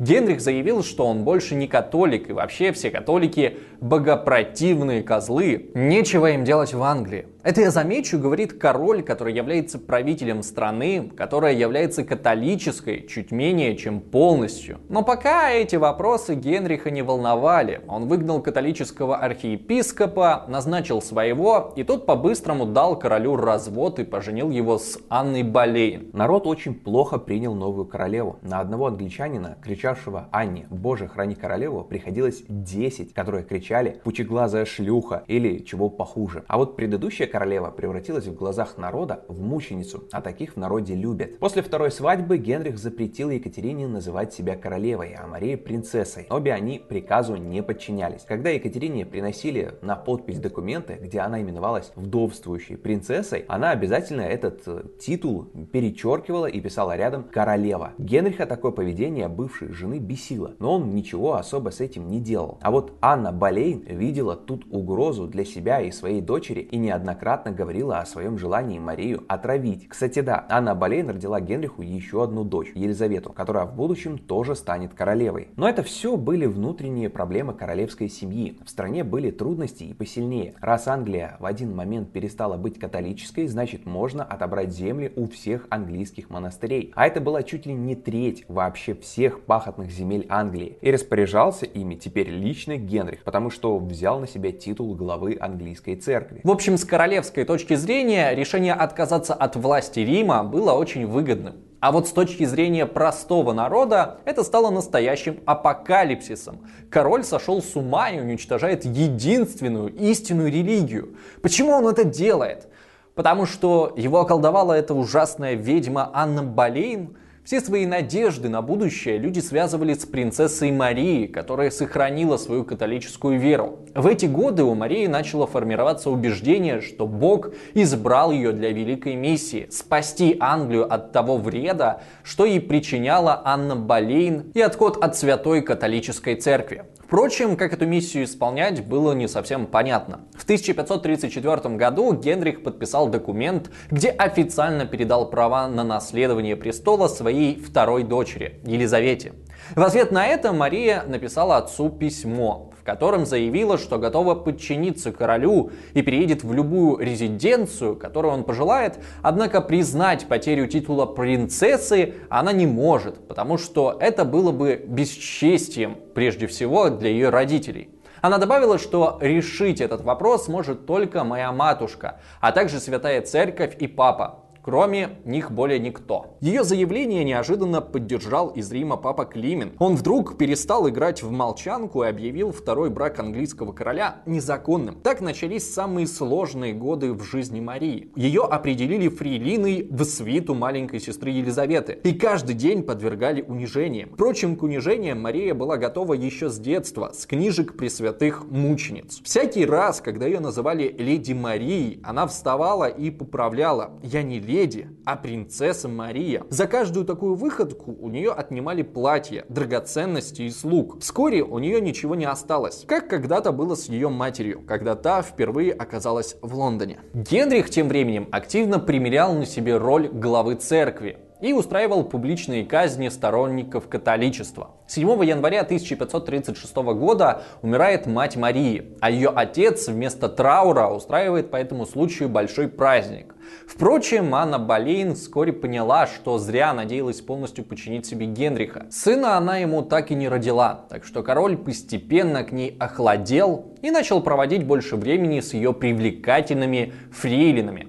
Генрих 0.00 0.40
заявил, 0.40 0.82
что 0.82 1.06
он 1.06 1.24
больше 1.24 1.54
не 1.54 1.68
католик, 1.68 2.30
и 2.30 2.32
вообще 2.32 2.72
все 2.72 2.90
католики 2.90 3.58
богопротивные 3.82 5.02
козлы. 5.02 5.70
Нечего 5.74 6.30
им 6.32 6.42
делать 6.42 6.72
в 6.72 6.82
Англии. 6.82 7.26
Это 7.42 7.62
я 7.62 7.70
замечу, 7.70 8.18
говорит 8.18 8.58
король, 8.58 9.02
который 9.02 9.32
является 9.32 9.78
правителем 9.78 10.42
страны, 10.42 11.10
которая 11.16 11.54
является 11.54 12.04
католической 12.04 13.06
чуть 13.08 13.30
менее 13.30 13.78
чем 13.78 14.02
полностью. 14.02 14.78
Но 14.90 15.02
пока 15.02 15.50
эти 15.50 15.76
вопросы 15.76 16.34
Генриха 16.34 16.90
не 16.90 17.00
волновали. 17.00 17.80
Он 17.88 18.08
выгнал 18.08 18.42
католического 18.42 19.16
архиепископа, 19.16 20.44
назначил 20.48 21.00
своего, 21.00 21.72
и 21.76 21.82
тот 21.82 22.04
по-быстрому 22.04 22.66
дал 22.66 22.98
королю 22.98 23.36
развод 23.36 24.00
и 24.00 24.04
поженил 24.04 24.50
его 24.50 24.78
с 24.78 24.98
Анной 25.08 25.42
Болейн. 25.42 26.10
Народ 26.12 26.46
очень 26.46 26.74
плохо 26.74 27.18
принял 27.18 27.54
новую 27.54 27.86
королеву. 27.86 28.38
На 28.42 28.60
одного 28.60 28.88
англичанина, 28.88 29.56
кричавшего 29.62 30.28
Анне 30.30 30.66
«Боже, 30.68 31.08
храни 31.08 31.36
королеву», 31.36 31.84
приходилось 31.84 32.42
10, 32.48 33.14
которые 33.14 33.44
кричали 33.44 33.98
«Пучеглазая 34.04 34.66
шлюха» 34.66 35.24
или 35.26 35.64
чего 35.64 35.88
похуже. 35.88 36.44
А 36.46 36.58
вот 36.58 36.76
предыдущая 36.76 37.29
королева 37.30 37.70
превратилась 37.70 38.26
в 38.26 38.34
глазах 38.34 38.76
народа 38.76 39.24
в 39.28 39.40
мученицу, 39.40 40.04
а 40.12 40.20
таких 40.20 40.54
в 40.54 40.56
народе 40.56 40.94
любят. 40.94 41.38
После 41.38 41.62
второй 41.62 41.90
свадьбы 41.90 42.36
Генрих 42.36 42.78
запретил 42.78 43.30
Екатерине 43.30 43.86
называть 43.86 44.34
себя 44.34 44.56
королевой, 44.56 45.14
а 45.14 45.26
Марии 45.26 45.54
принцессой. 45.54 46.26
Обе 46.28 46.52
они 46.52 46.78
приказу 46.78 47.36
не 47.36 47.62
подчинялись. 47.62 48.22
Когда 48.26 48.50
Екатерине 48.50 49.06
приносили 49.06 49.74
на 49.82 49.96
подпись 49.96 50.38
документы, 50.38 50.98
где 51.00 51.20
она 51.20 51.40
именовалась 51.40 51.92
вдовствующей 51.94 52.76
принцессой, 52.76 53.44
она 53.48 53.70
обязательно 53.70 54.22
этот 54.22 54.62
э, 54.66 54.82
титул 55.00 55.44
перечеркивала 55.72 56.46
и 56.46 56.60
писала 56.60 56.96
рядом 56.96 57.24
«королева». 57.24 57.92
Генриха 57.98 58.46
такое 58.46 58.72
поведение 58.72 59.28
бывшей 59.28 59.72
жены 59.72 59.98
бесило, 59.98 60.54
но 60.58 60.76
он 60.76 60.94
ничего 60.94 61.34
особо 61.34 61.70
с 61.70 61.80
этим 61.80 62.08
не 62.08 62.20
делал. 62.20 62.58
А 62.62 62.70
вот 62.70 62.92
Анна 63.00 63.32
Болейн 63.32 63.84
видела 63.86 64.36
тут 64.36 64.64
угрозу 64.70 65.26
для 65.26 65.44
себя 65.44 65.80
и 65.80 65.92
своей 65.92 66.20
дочери 66.20 66.60
и 66.60 66.76
неоднократно 66.76 67.19
неоднократно 67.20 67.50
говорила 67.52 67.98
о 67.98 68.06
своем 68.06 68.38
желании 68.38 68.78
Марию 68.78 69.24
отравить. 69.28 69.88
Кстати, 69.88 70.20
да, 70.20 70.46
Анна 70.48 70.74
Болейн 70.74 71.10
родила 71.10 71.40
Генриху 71.40 71.82
еще 71.82 72.22
одну 72.24 72.44
дочь, 72.44 72.72
Елизавету, 72.74 73.32
которая 73.32 73.66
в 73.66 73.74
будущем 73.74 74.18
тоже 74.18 74.54
станет 74.54 74.94
королевой. 74.94 75.48
Но 75.56 75.68
это 75.68 75.82
все 75.82 76.16
были 76.16 76.46
внутренние 76.46 77.10
проблемы 77.10 77.52
королевской 77.52 78.08
семьи. 78.08 78.58
В 78.64 78.70
стране 78.70 79.04
были 79.04 79.30
трудности 79.30 79.84
и 79.84 79.92
посильнее. 79.92 80.54
Раз 80.60 80.88
Англия 80.88 81.36
в 81.40 81.44
один 81.44 81.74
момент 81.76 82.10
перестала 82.10 82.56
быть 82.56 82.78
католической, 82.78 83.46
значит 83.46 83.84
можно 83.84 84.24
отобрать 84.24 84.72
земли 84.72 85.12
у 85.16 85.28
всех 85.28 85.66
английских 85.70 86.30
монастырей. 86.30 86.92
А 86.94 87.06
это 87.06 87.20
была 87.20 87.42
чуть 87.42 87.66
ли 87.66 87.74
не 87.74 87.96
треть 87.96 88.44
вообще 88.48 88.94
всех 88.94 89.42
пахотных 89.42 89.90
земель 89.90 90.26
Англии. 90.30 90.78
И 90.80 90.90
распоряжался 90.90 91.66
ими 91.66 91.96
теперь 91.96 92.30
лично 92.30 92.76
Генрих, 92.76 93.24
потому 93.24 93.50
что 93.50 93.78
взял 93.78 94.20
на 94.20 94.26
себя 94.26 94.52
титул 94.52 94.94
главы 94.94 95.36
английской 95.38 95.96
церкви. 95.96 96.40
В 96.44 96.50
общем, 96.50 96.78
с 96.78 96.84
королевой 96.84 97.09
королевской 97.10 97.44
точки 97.44 97.74
зрения 97.74 98.32
решение 98.36 98.72
отказаться 98.72 99.34
от 99.34 99.56
власти 99.56 99.98
Рима 99.98 100.44
было 100.44 100.74
очень 100.74 101.08
выгодным. 101.08 101.56
А 101.80 101.90
вот 101.90 102.06
с 102.06 102.12
точки 102.12 102.44
зрения 102.44 102.86
простого 102.86 103.52
народа 103.52 104.18
это 104.24 104.44
стало 104.44 104.70
настоящим 104.70 105.40
апокалипсисом. 105.44 106.60
Король 106.88 107.24
сошел 107.24 107.60
с 107.60 107.74
ума 107.74 108.10
и 108.10 108.20
уничтожает 108.20 108.84
единственную 108.84 109.92
истинную 109.92 110.52
религию. 110.52 111.16
Почему 111.42 111.72
он 111.72 111.88
это 111.88 112.04
делает? 112.04 112.68
Потому 113.16 113.44
что 113.44 113.92
его 113.96 114.20
околдовала 114.20 114.74
эта 114.74 114.94
ужасная 114.94 115.54
ведьма 115.54 116.12
Анна 116.14 116.44
Болейн– 116.44 117.16
все 117.44 117.60
свои 117.60 117.86
надежды 117.86 118.48
на 118.48 118.62
будущее 118.62 119.18
люди 119.18 119.40
связывали 119.40 119.94
с 119.94 120.04
принцессой 120.04 120.70
Марией, 120.72 121.26
которая 121.26 121.70
сохранила 121.70 122.36
свою 122.36 122.64
католическую 122.64 123.40
веру. 123.40 123.78
В 123.94 124.06
эти 124.06 124.26
годы 124.26 124.62
у 124.62 124.74
Марии 124.74 125.06
начало 125.06 125.46
формироваться 125.46 126.10
убеждение, 126.10 126.80
что 126.80 127.06
Бог 127.06 127.52
избрал 127.74 128.30
ее 128.30 128.52
для 128.52 128.70
великой 128.70 129.14
миссии– 129.14 129.66
спасти 129.70 130.36
Англию 130.38 130.92
от 130.92 131.12
того 131.12 131.38
вреда, 131.38 132.02
что 132.22 132.44
ей 132.44 132.60
причиняла 132.60 133.40
Анна 133.44 133.74
Болейн 133.74 134.52
и 134.54 134.60
отход 134.60 135.02
от 135.02 135.16
святой 135.16 135.62
католической 135.62 136.36
церкви 136.36 136.84
Впрочем, 137.10 137.56
как 137.56 137.72
эту 137.72 137.88
миссию 137.88 138.22
исполнять, 138.22 138.86
было 138.86 139.14
не 139.14 139.26
совсем 139.26 139.66
понятно. 139.66 140.20
В 140.36 140.44
1534 140.44 141.74
году 141.74 142.12
Генрих 142.12 142.62
подписал 142.62 143.08
документ, 143.08 143.72
где 143.90 144.10
официально 144.10 144.86
передал 144.86 145.28
права 145.28 145.66
на 145.66 145.82
наследование 145.82 146.54
престола 146.54 147.08
своей 147.08 147.60
второй 147.60 148.04
дочери, 148.04 148.60
Елизавете. 148.64 149.32
В 149.74 149.82
ответ 149.82 150.12
на 150.12 150.24
это 150.24 150.52
Мария 150.52 151.02
написала 151.02 151.56
отцу 151.56 151.90
письмо, 151.90 152.69
в 152.90 152.92
котором 152.92 153.24
заявила, 153.24 153.78
что 153.78 153.98
готова 153.98 154.34
подчиниться 154.34 155.12
королю 155.12 155.70
и 155.94 156.02
переедет 156.02 156.42
в 156.42 156.52
любую 156.52 156.98
резиденцию, 156.98 157.94
которую 157.94 158.34
он 158.34 158.42
пожелает, 158.42 158.98
однако 159.22 159.60
признать 159.60 160.26
потерю 160.26 160.66
титула 160.66 161.06
принцессы 161.06 162.14
она 162.28 162.52
не 162.52 162.66
может, 162.66 163.28
потому 163.28 163.58
что 163.58 163.96
это 164.00 164.24
было 164.24 164.50
бы 164.50 164.84
бесчестием, 164.84 165.98
прежде 166.16 166.48
всего, 166.48 166.90
для 166.90 167.10
ее 167.10 167.28
родителей. 167.28 167.90
Она 168.22 168.38
добавила, 168.38 168.76
что 168.76 169.18
решить 169.20 169.80
этот 169.80 170.00
вопрос 170.00 170.48
может 170.48 170.84
только 170.84 171.22
моя 171.22 171.52
матушка, 171.52 172.18
а 172.40 172.50
также 172.50 172.80
Святая 172.80 173.22
Церковь 173.22 173.76
и 173.78 173.86
Папа. 173.86 174.49
Кроме 174.62 175.18
них 175.24 175.50
более 175.50 175.78
никто. 175.78 176.36
Ее 176.40 176.64
заявление 176.64 177.24
неожиданно 177.24 177.80
поддержал 177.80 178.48
из 178.48 178.70
Рима 178.70 178.96
папа 178.96 179.24
Климен. 179.24 179.72
Он 179.78 179.96
вдруг 179.96 180.36
перестал 180.36 180.88
играть 180.88 181.22
в 181.22 181.30
молчанку 181.30 182.04
и 182.04 182.08
объявил 182.08 182.52
второй 182.52 182.90
брак 182.90 183.18
английского 183.18 183.72
короля 183.72 184.22
незаконным. 184.26 184.96
Так 185.02 185.20
начались 185.20 185.72
самые 185.72 186.06
сложные 186.06 186.74
годы 186.74 187.12
в 187.12 187.22
жизни 187.22 187.60
Марии. 187.60 188.10
Ее 188.16 188.42
определили 188.42 189.08
фрилиной 189.08 189.88
в 189.90 190.04
свиту 190.04 190.54
маленькой 190.54 191.00
сестры 191.00 191.30
Елизаветы. 191.30 191.98
И 192.04 192.12
каждый 192.12 192.54
день 192.54 192.82
подвергали 192.82 193.42
унижениям. 193.42 194.10
Впрочем, 194.12 194.56
к 194.56 194.62
унижениям 194.62 195.20
Мария 195.20 195.54
была 195.54 195.78
готова 195.78 196.14
еще 196.14 196.50
с 196.50 196.58
детства, 196.58 197.12
с 197.14 197.24
книжек 197.26 197.76
пресвятых 197.76 198.44
мучениц. 198.50 199.20
Всякий 199.24 199.64
раз, 199.64 200.00
когда 200.00 200.26
ее 200.26 200.40
называли 200.40 200.94
леди 200.98 201.32
Марией, 201.32 202.00
она 202.02 202.26
вставала 202.26 202.88
и 202.88 203.10
поправляла. 203.10 203.92
Я 204.02 204.22
не 204.22 204.38
леди, 204.50 204.88
а 205.04 205.16
принцесса 205.16 205.88
Мария. 205.88 206.44
За 206.50 206.66
каждую 206.66 207.06
такую 207.06 207.34
выходку 207.34 207.96
у 207.98 208.08
нее 208.08 208.32
отнимали 208.32 208.82
платья, 208.82 209.44
драгоценности 209.48 210.42
и 210.42 210.50
слуг. 210.50 211.00
Вскоре 211.00 211.42
у 211.42 211.58
нее 211.58 211.80
ничего 211.80 212.14
не 212.14 212.24
осталось, 212.24 212.84
как 212.86 213.08
когда-то 213.08 213.52
было 213.52 213.74
с 213.76 213.88
ее 213.88 214.08
матерью, 214.08 214.62
когда 214.66 214.96
та 214.96 215.22
впервые 215.22 215.72
оказалась 215.72 216.36
в 216.42 216.54
Лондоне. 216.54 216.98
Генрих 217.14 217.70
тем 217.70 217.88
временем 217.88 218.28
активно 218.32 218.80
примерял 218.80 219.34
на 219.34 219.46
себе 219.46 219.76
роль 219.76 220.08
главы 220.08 220.56
церкви 220.56 221.18
и 221.40 221.52
устраивал 221.52 222.04
публичные 222.04 222.64
казни 222.64 223.08
сторонников 223.08 223.88
католичества. 223.88 224.72
7 224.88 225.24
января 225.24 225.62
1536 225.62 226.76
года 226.76 227.42
умирает 227.62 228.06
мать 228.06 228.36
Марии, 228.36 228.96
а 229.00 229.10
ее 229.10 229.30
отец 229.30 229.88
вместо 229.88 230.28
траура 230.28 230.88
устраивает 230.88 231.50
по 231.50 231.56
этому 231.56 231.86
случаю 231.86 232.28
большой 232.28 232.68
праздник. 232.68 233.34
Впрочем, 233.66 234.34
Анна 234.34 234.58
Болейн 234.58 235.14
вскоре 235.14 235.52
поняла, 235.52 236.06
что 236.06 236.38
зря 236.38 236.74
надеялась 236.74 237.20
полностью 237.20 237.64
подчинить 237.64 238.04
себе 238.04 238.26
Генриха. 238.26 238.86
Сына 238.90 239.36
она 239.36 239.58
ему 239.58 239.82
так 239.82 240.10
и 240.10 240.14
не 240.14 240.28
родила, 240.28 240.86
так 240.90 241.04
что 241.04 241.22
король 241.22 241.56
постепенно 241.56 242.42
к 242.42 242.52
ней 242.52 242.76
охладел 242.78 243.74
и 243.80 243.90
начал 243.90 244.22
проводить 244.22 244.66
больше 244.66 244.96
времени 244.96 245.40
с 245.40 245.54
ее 245.54 245.72
привлекательными 245.72 246.92
фрейлинами. 247.12 247.88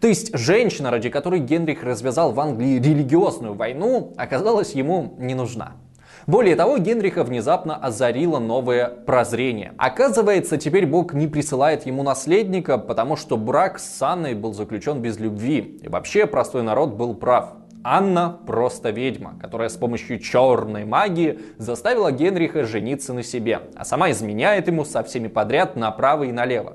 То 0.00 0.08
есть 0.08 0.36
женщина, 0.36 0.90
ради 0.90 1.10
которой 1.10 1.40
Генрих 1.40 1.82
развязал 1.82 2.32
в 2.32 2.40
Англии 2.40 2.78
религиозную 2.78 3.54
войну, 3.54 4.14
оказалась 4.16 4.72
ему 4.72 5.14
не 5.18 5.34
нужна. 5.34 5.76
Более 6.26 6.54
того, 6.54 6.78
Генриха 6.78 7.24
внезапно 7.24 7.76
озарило 7.76 8.38
новое 8.38 8.86
прозрение. 8.86 9.74
Оказывается, 9.76 10.56
теперь 10.56 10.86
Бог 10.86 11.14
не 11.14 11.26
присылает 11.26 11.84
ему 11.84 12.04
наследника, 12.04 12.78
потому 12.78 13.16
что 13.16 13.36
брак 13.36 13.80
с 13.80 14.02
Анной 14.02 14.34
был 14.34 14.54
заключен 14.54 15.00
без 15.00 15.18
любви. 15.18 15.80
И 15.82 15.88
вообще 15.88 16.26
простой 16.26 16.62
народ 16.62 16.94
был 16.94 17.14
прав. 17.14 17.54
Анна 17.84 18.38
просто 18.46 18.90
ведьма, 18.90 19.36
которая 19.40 19.68
с 19.68 19.76
помощью 19.76 20.20
черной 20.20 20.84
магии 20.84 21.40
заставила 21.58 22.12
Генриха 22.12 22.64
жениться 22.64 23.12
на 23.12 23.24
себе, 23.24 23.62
а 23.74 23.84
сама 23.84 24.12
изменяет 24.12 24.68
ему 24.68 24.84
со 24.84 25.02
всеми 25.02 25.26
подряд 25.26 25.74
направо 25.74 26.24
и 26.24 26.32
налево. 26.32 26.74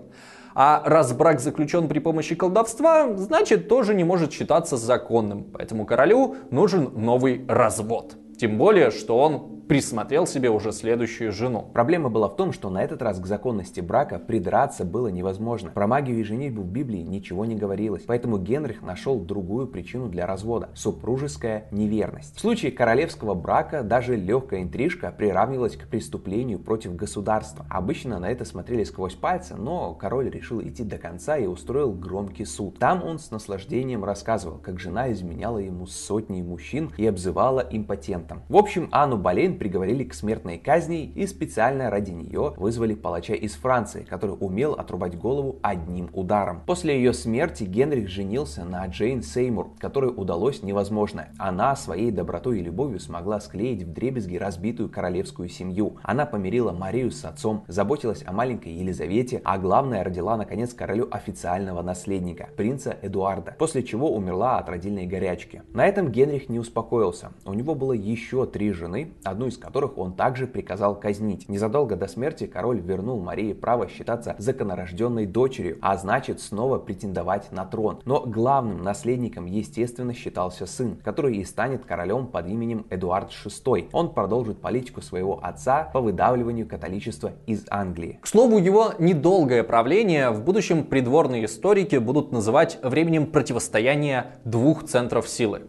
А 0.54 0.82
раз 0.84 1.14
брак 1.14 1.40
заключен 1.40 1.88
при 1.88 2.00
помощи 2.00 2.36
колдовства, 2.36 3.16
значит 3.16 3.70
тоже 3.70 3.94
не 3.94 4.04
может 4.04 4.34
считаться 4.34 4.76
законным. 4.76 5.46
Поэтому 5.54 5.86
королю 5.86 6.36
нужен 6.52 6.92
новый 6.96 7.46
развод. 7.48 8.18
Тем 8.38 8.58
более, 8.58 8.92
что 8.92 9.18
он 9.18 9.57
присмотрел 9.68 10.26
себе 10.26 10.50
уже 10.50 10.72
следующую 10.72 11.32
жену. 11.32 11.70
Проблема 11.74 12.10
была 12.10 12.30
в 12.30 12.36
том, 12.36 12.54
что 12.54 12.70
на 12.70 12.84
этот 12.84 13.02
раз 13.02 13.20
к 13.20 13.26
законности 13.26 13.82
брака 13.82 14.18
придраться 14.18 14.86
было 14.86 15.10
невозможно. 15.10 15.72
Про 15.72 15.88
магию 15.88 16.20
и 16.20 16.24
женитьбу 16.24 16.62
в 16.62 16.70
Библии 16.70 17.02
ничего 17.02 17.46
не 17.46 17.56
говорилось, 17.56 18.04
поэтому 18.08 18.38
Генрих 18.38 18.82
нашел 18.82 19.20
другую 19.20 19.68
причину 19.68 20.08
для 20.08 20.26
развода– 20.26 20.70
супружеская 20.74 21.66
неверность. 21.72 22.36
В 22.38 22.40
случае 22.40 22.72
королевского 22.72 23.34
брака 23.34 23.84
даже 23.84 24.16
легкая 24.16 24.62
интрижка 24.62 25.14
приравнивалась 25.16 25.76
к 25.76 25.88
преступлению 25.88 26.60
против 26.60 26.96
государства. 26.96 27.66
Обычно 27.70 28.20
на 28.20 28.30
это 28.30 28.46
смотрели 28.46 28.86
сквозь 28.86 29.16
пальцы, 29.16 29.56
но 29.56 29.94
король 29.94 30.30
решил 30.30 30.62
идти 30.62 30.84
до 30.84 30.98
конца 30.98 31.38
и 31.38 31.46
устроил 31.46 31.92
громкий 31.92 32.46
суд. 32.46 32.80
Там 32.80 33.04
он 33.04 33.20
с 33.20 33.32
наслаждением 33.32 34.06
рассказывал, 34.06 34.60
как 34.60 34.80
жена 34.80 35.12
изменяла 35.12 35.58
ему 35.58 35.88
сотни 35.88 36.42
мужчин 36.42 36.92
и 36.98 37.06
обзывала 37.06 37.66
импотентом. 37.70 38.44
В 38.48 38.56
общем, 38.56 38.88
Анну 38.92 39.18
Болейн 39.18 39.57
приговорили 39.58 40.04
к 40.04 40.14
смертной 40.14 40.58
казни 40.58 41.06
и 41.06 41.28
специально 41.28 41.90
ради 41.90 42.12
нее 42.12 42.54
вызвали 42.58 42.94
палача 42.94 43.34
из 43.34 43.54
Франции, 43.54 44.06
который 44.10 44.38
умел 44.40 44.74
отрубать 44.74 45.18
голову 45.18 45.60
одним 45.62 46.10
ударом. 46.14 46.62
После 46.66 46.96
ее 46.96 47.14
смерти 47.14 47.64
Генрих 47.64 48.08
женился 48.08 48.64
на 48.64 48.86
Джейн 48.88 49.22
Сеймур, 49.22 49.72
которой 49.80 50.14
удалось 50.16 50.64
невозможное. 50.64 51.34
Она 51.38 51.76
своей 51.76 52.12
добротой 52.12 52.60
и 52.60 52.64
любовью 52.64 53.00
смогла 53.00 53.40
склеить 53.40 53.84
в 53.84 53.94
дребезги 53.94 54.38
разбитую 54.38 54.90
королевскую 54.90 55.50
семью. 55.50 55.98
Она 56.04 56.26
помирила 56.26 56.72
Марию 56.72 57.12
с 57.12 57.26
отцом, 57.26 57.66
заботилась 57.68 58.24
о 58.26 58.32
маленькой 58.32 58.74
Елизавете, 58.74 59.42
а 59.44 59.58
главное 59.58 60.04
родила 60.04 60.38
наконец 60.38 60.74
королю 60.74 61.08
официального 61.12 61.82
наследника, 61.82 62.50
принца 62.56 62.96
Эдуарда, 63.02 63.56
после 63.58 63.84
чего 63.84 64.14
умерла 64.16 64.60
от 64.60 64.70
родильной 64.70 65.06
горячки. 65.06 65.64
На 65.74 65.86
этом 65.86 66.12
Генрих 66.12 66.50
не 66.50 66.60
успокоился. 66.60 67.32
У 67.46 67.54
него 67.54 67.76
было 67.76 67.94
еще 67.94 68.46
три 68.46 68.72
жены, 68.72 69.14
одну 69.24 69.47
из 69.48 69.58
которых 69.58 69.98
он 69.98 70.14
также 70.14 70.48
приказал 70.48 71.00
казнить. 71.00 71.50
Незадолго 71.50 71.96
до 71.96 72.08
смерти 72.08 72.48
король 72.48 72.80
вернул 72.80 73.20
Марии 73.20 73.54
право 73.54 73.88
считаться 73.88 74.36
законорожденной 74.38 75.26
дочерью, 75.26 75.78
а 75.82 75.98
значит 75.98 76.40
снова 76.40 76.80
претендовать 76.80 77.52
на 77.52 77.66
трон. 77.66 78.02
Но 78.06 78.22
главным 78.22 78.84
наследником, 78.84 79.46
естественно, 79.46 80.14
считался 80.14 80.66
сын, 80.66 80.98
который 81.04 81.38
и 81.38 81.44
станет 81.44 81.86
королем 81.86 82.28
под 82.28 82.48
именем 82.48 82.86
Эдуард 82.90 83.32
VI. 83.32 83.90
Он 83.92 84.14
продолжит 84.14 84.60
политику 84.62 85.02
своего 85.02 85.40
отца 85.44 85.90
по 85.94 86.02
выдавливанию 86.02 86.68
католичества 86.68 87.34
из 87.46 87.66
Англии. 87.70 88.20
К 88.22 88.28
слову, 88.28 88.58
его 88.58 88.94
недолгое 89.00 89.64
правление 89.64 90.32
в 90.32 90.44
будущем 90.44 90.84
придворные 90.84 91.46
историки 91.46 91.96
будут 91.96 92.32
называть 92.32 92.80
временем 92.84 93.28
противостояния 93.28 94.40
двух 94.44 94.86
центров 94.86 95.28
силы. 95.28 95.62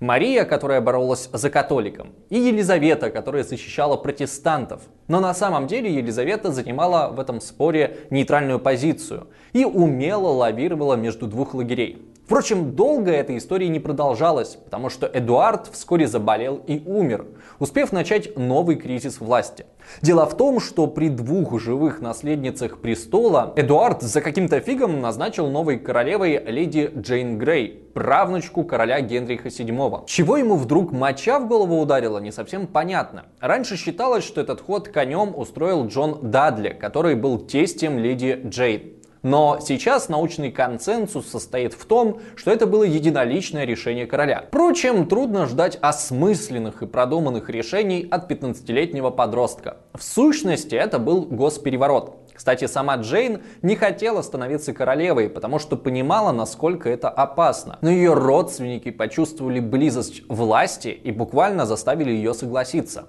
Мария, 0.00 0.44
которая 0.44 0.80
боролась 0.80 1.28
за 1.32 1.50
католиком, 1.50 2.12
и 2.30 2.38
Елизавета, 2.38 3.10
которая 3.10 3.44
защищала 3.44 3.96
протестантов. 3.96 4.82
Но 5.08 5.20
на 5.20 5.34
самом 5.34 5.66
деле 5.66 5.94
Елизавета 5.94 6.52
занимала 6.52 7.08
в 7.08 7.20
этом 7.20 7.40
споре 7.40 7.98
нейтральную 8.10 8.58
позицию 8.58 9.28
и 9.52 9.64
умело 9.64 10.28
лавировала 10.28 10.94
между 10.94 11.26
двух 11.26 11.54
лагерей. 11.54 12.02
Впрочем, 12.26 12.72
долго 12.72 13.12
эта 13.12 13.36
история 13.36 13.68
не 13.68 13.78
продолжалась, 13.78 14.56
потому 14.56 14.90
что 14.90 15.06
Эдуард 15.06 15.68
вскоре 15.68 16.08
заболел 16.08 16.60
и 16.66 16.82
умер, 16.84 17.26
успев 17.60 17.92
начать 17.92 18.36
новый 18.36 18.74
кризис 18.74 19.20
власти. 19.20 19.64
Дело 20.02 20.26
в 20.26 20.36
том, 20.36 20.58
что 20.58 20.88
при 20.88 21.08
двух 21.08 21.60
живых 21.60 22.00
наследницах 22.00 22.78
престола 22.80 23.52
Эдуард 23.54 24.02
за 24.02 24.20
каким-то 24.20 24.58
фигом 24.58 25.00
назначил 25.00 25.46
новой 25.48 25.78
королевой 25.78 26.42
леди 26.44 26.90
Джейн 26.96 27.38
Грей, 27.38 27.88
правнучку 27.94 28.64
короля 28.64 29.00
Генриха 29.02 29.46
VII. 29.46 30.06
Чего 30.06 30.36
ему 30.36 30.56
вдруг 30.56 30.90
моча 30.90 31.38
в 31.38 31.46
голову 31.46 31.80
ударила, 31.80 32.18
не 32.18 32.32
совсем 32.32 32.66
понятно. 32.66 33.26
Раньше 33.38 33.76
считалось, 33.76 34.24
что 34.24 34.40
этот 34.40 34.60
ход 34.60 34.88
конем 34.88 35.32
устроил 35.36 35.86
Джон 35.86 36.18
Дадли, 36.28 36.70
который 36.70 37.14
был 37.14 37.38
тестем 37.38 38.00
леди 38.00 38.42
Джейн. 38.48 38.95
Но 39.26 39.58
сейчас 39.60 40.08
научный 40.08 40.52
консенсус 40.52 41.26
состоит 41.26 41.74
в 41.74 41.84
том, 41.84 42.20
что 42.36 42.52
это 42.52 42.64
было 42.64 42.84
единоличное 42.84 43.64
решение 43.64 44.06
короля. 44.06 44.44
Впрочем, 44.46 45.08
трудно 45.08 45.46
ждать 45.46 45.76
осмысленных 45.82 46.82
и 46.82 46.86
продуманных 46.86 47.50
решений 47.50 48.06
от 48.08 48.30
15-летнего 48.30 49.10
подростка. 49.10 49.78
В 49.94 50.04
сущности, 50.04 50.76
это 50.76 51.00
был 51.00 51.22
госпереворот. 51.22 52.25
Кстати, 52.36 52.66
сама 52.66 52.96
Джейн 52.96 53.40
не 53.62 53.76
хотела 53.76 54.20
становиться 54.20 54.74
королевой, 54.74 55.30
потому 55.30 55.58
что 55.58 55.76
понимала, 55.76 56.32
насколько 56.32 56.90
это 56.90 57.08
опасно. 57.08 57.78
Но 57.80 57.90
ее 57.90 58.12
родственники 58.12 58.90
почувствовали 58.90 59.58
близость 59.58 60.22
власти 60.28 60.88
и 60.88 61.10
буквально 61.10 61.64
заставили 61.64 62.10
ее 62.10 62.34
согласиться. 62.34 63.06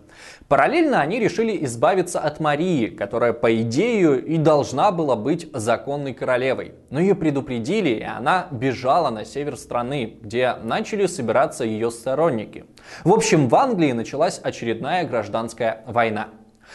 Параллельно 0.48 1.02
они 1.02 1.20
решили 1.20 1.66
избавиться 1.66 2.22
от 2.22 2.40
Марии, 2.40 2.88
которая 2.88 3.34
по 3.34 3.54
идее 3.62 4.20
и 4.20 4.38
должна 4.38 4.92
была 4.92 5.18
быть 5.18 5.50
законной 5.54 6.14
королевой. 6.14 6.76
Но 6.90 7.02
ее 7.02 7.14
предупредили, 7.14 7.90
и 7.90 8.04
она 8.04 8.48
бежала 8.52 9.10
на 9.10 9.26
север 9.26 9.58
страны, 9.58 10.18
где 10.22 10.56
начали 10.64 11.06
собираться 11.06 11.66
ее 11.66 11.92
сторонники. 11.92 12.66
В 13.04 13.12
общем, 13.12 13.50
в 13.50 13.56
Англии 13.56 13.92
началась 13.92 14.40
очередная 14.42 15.06
гражданская 15.06 15.84
война. 15.86 16.30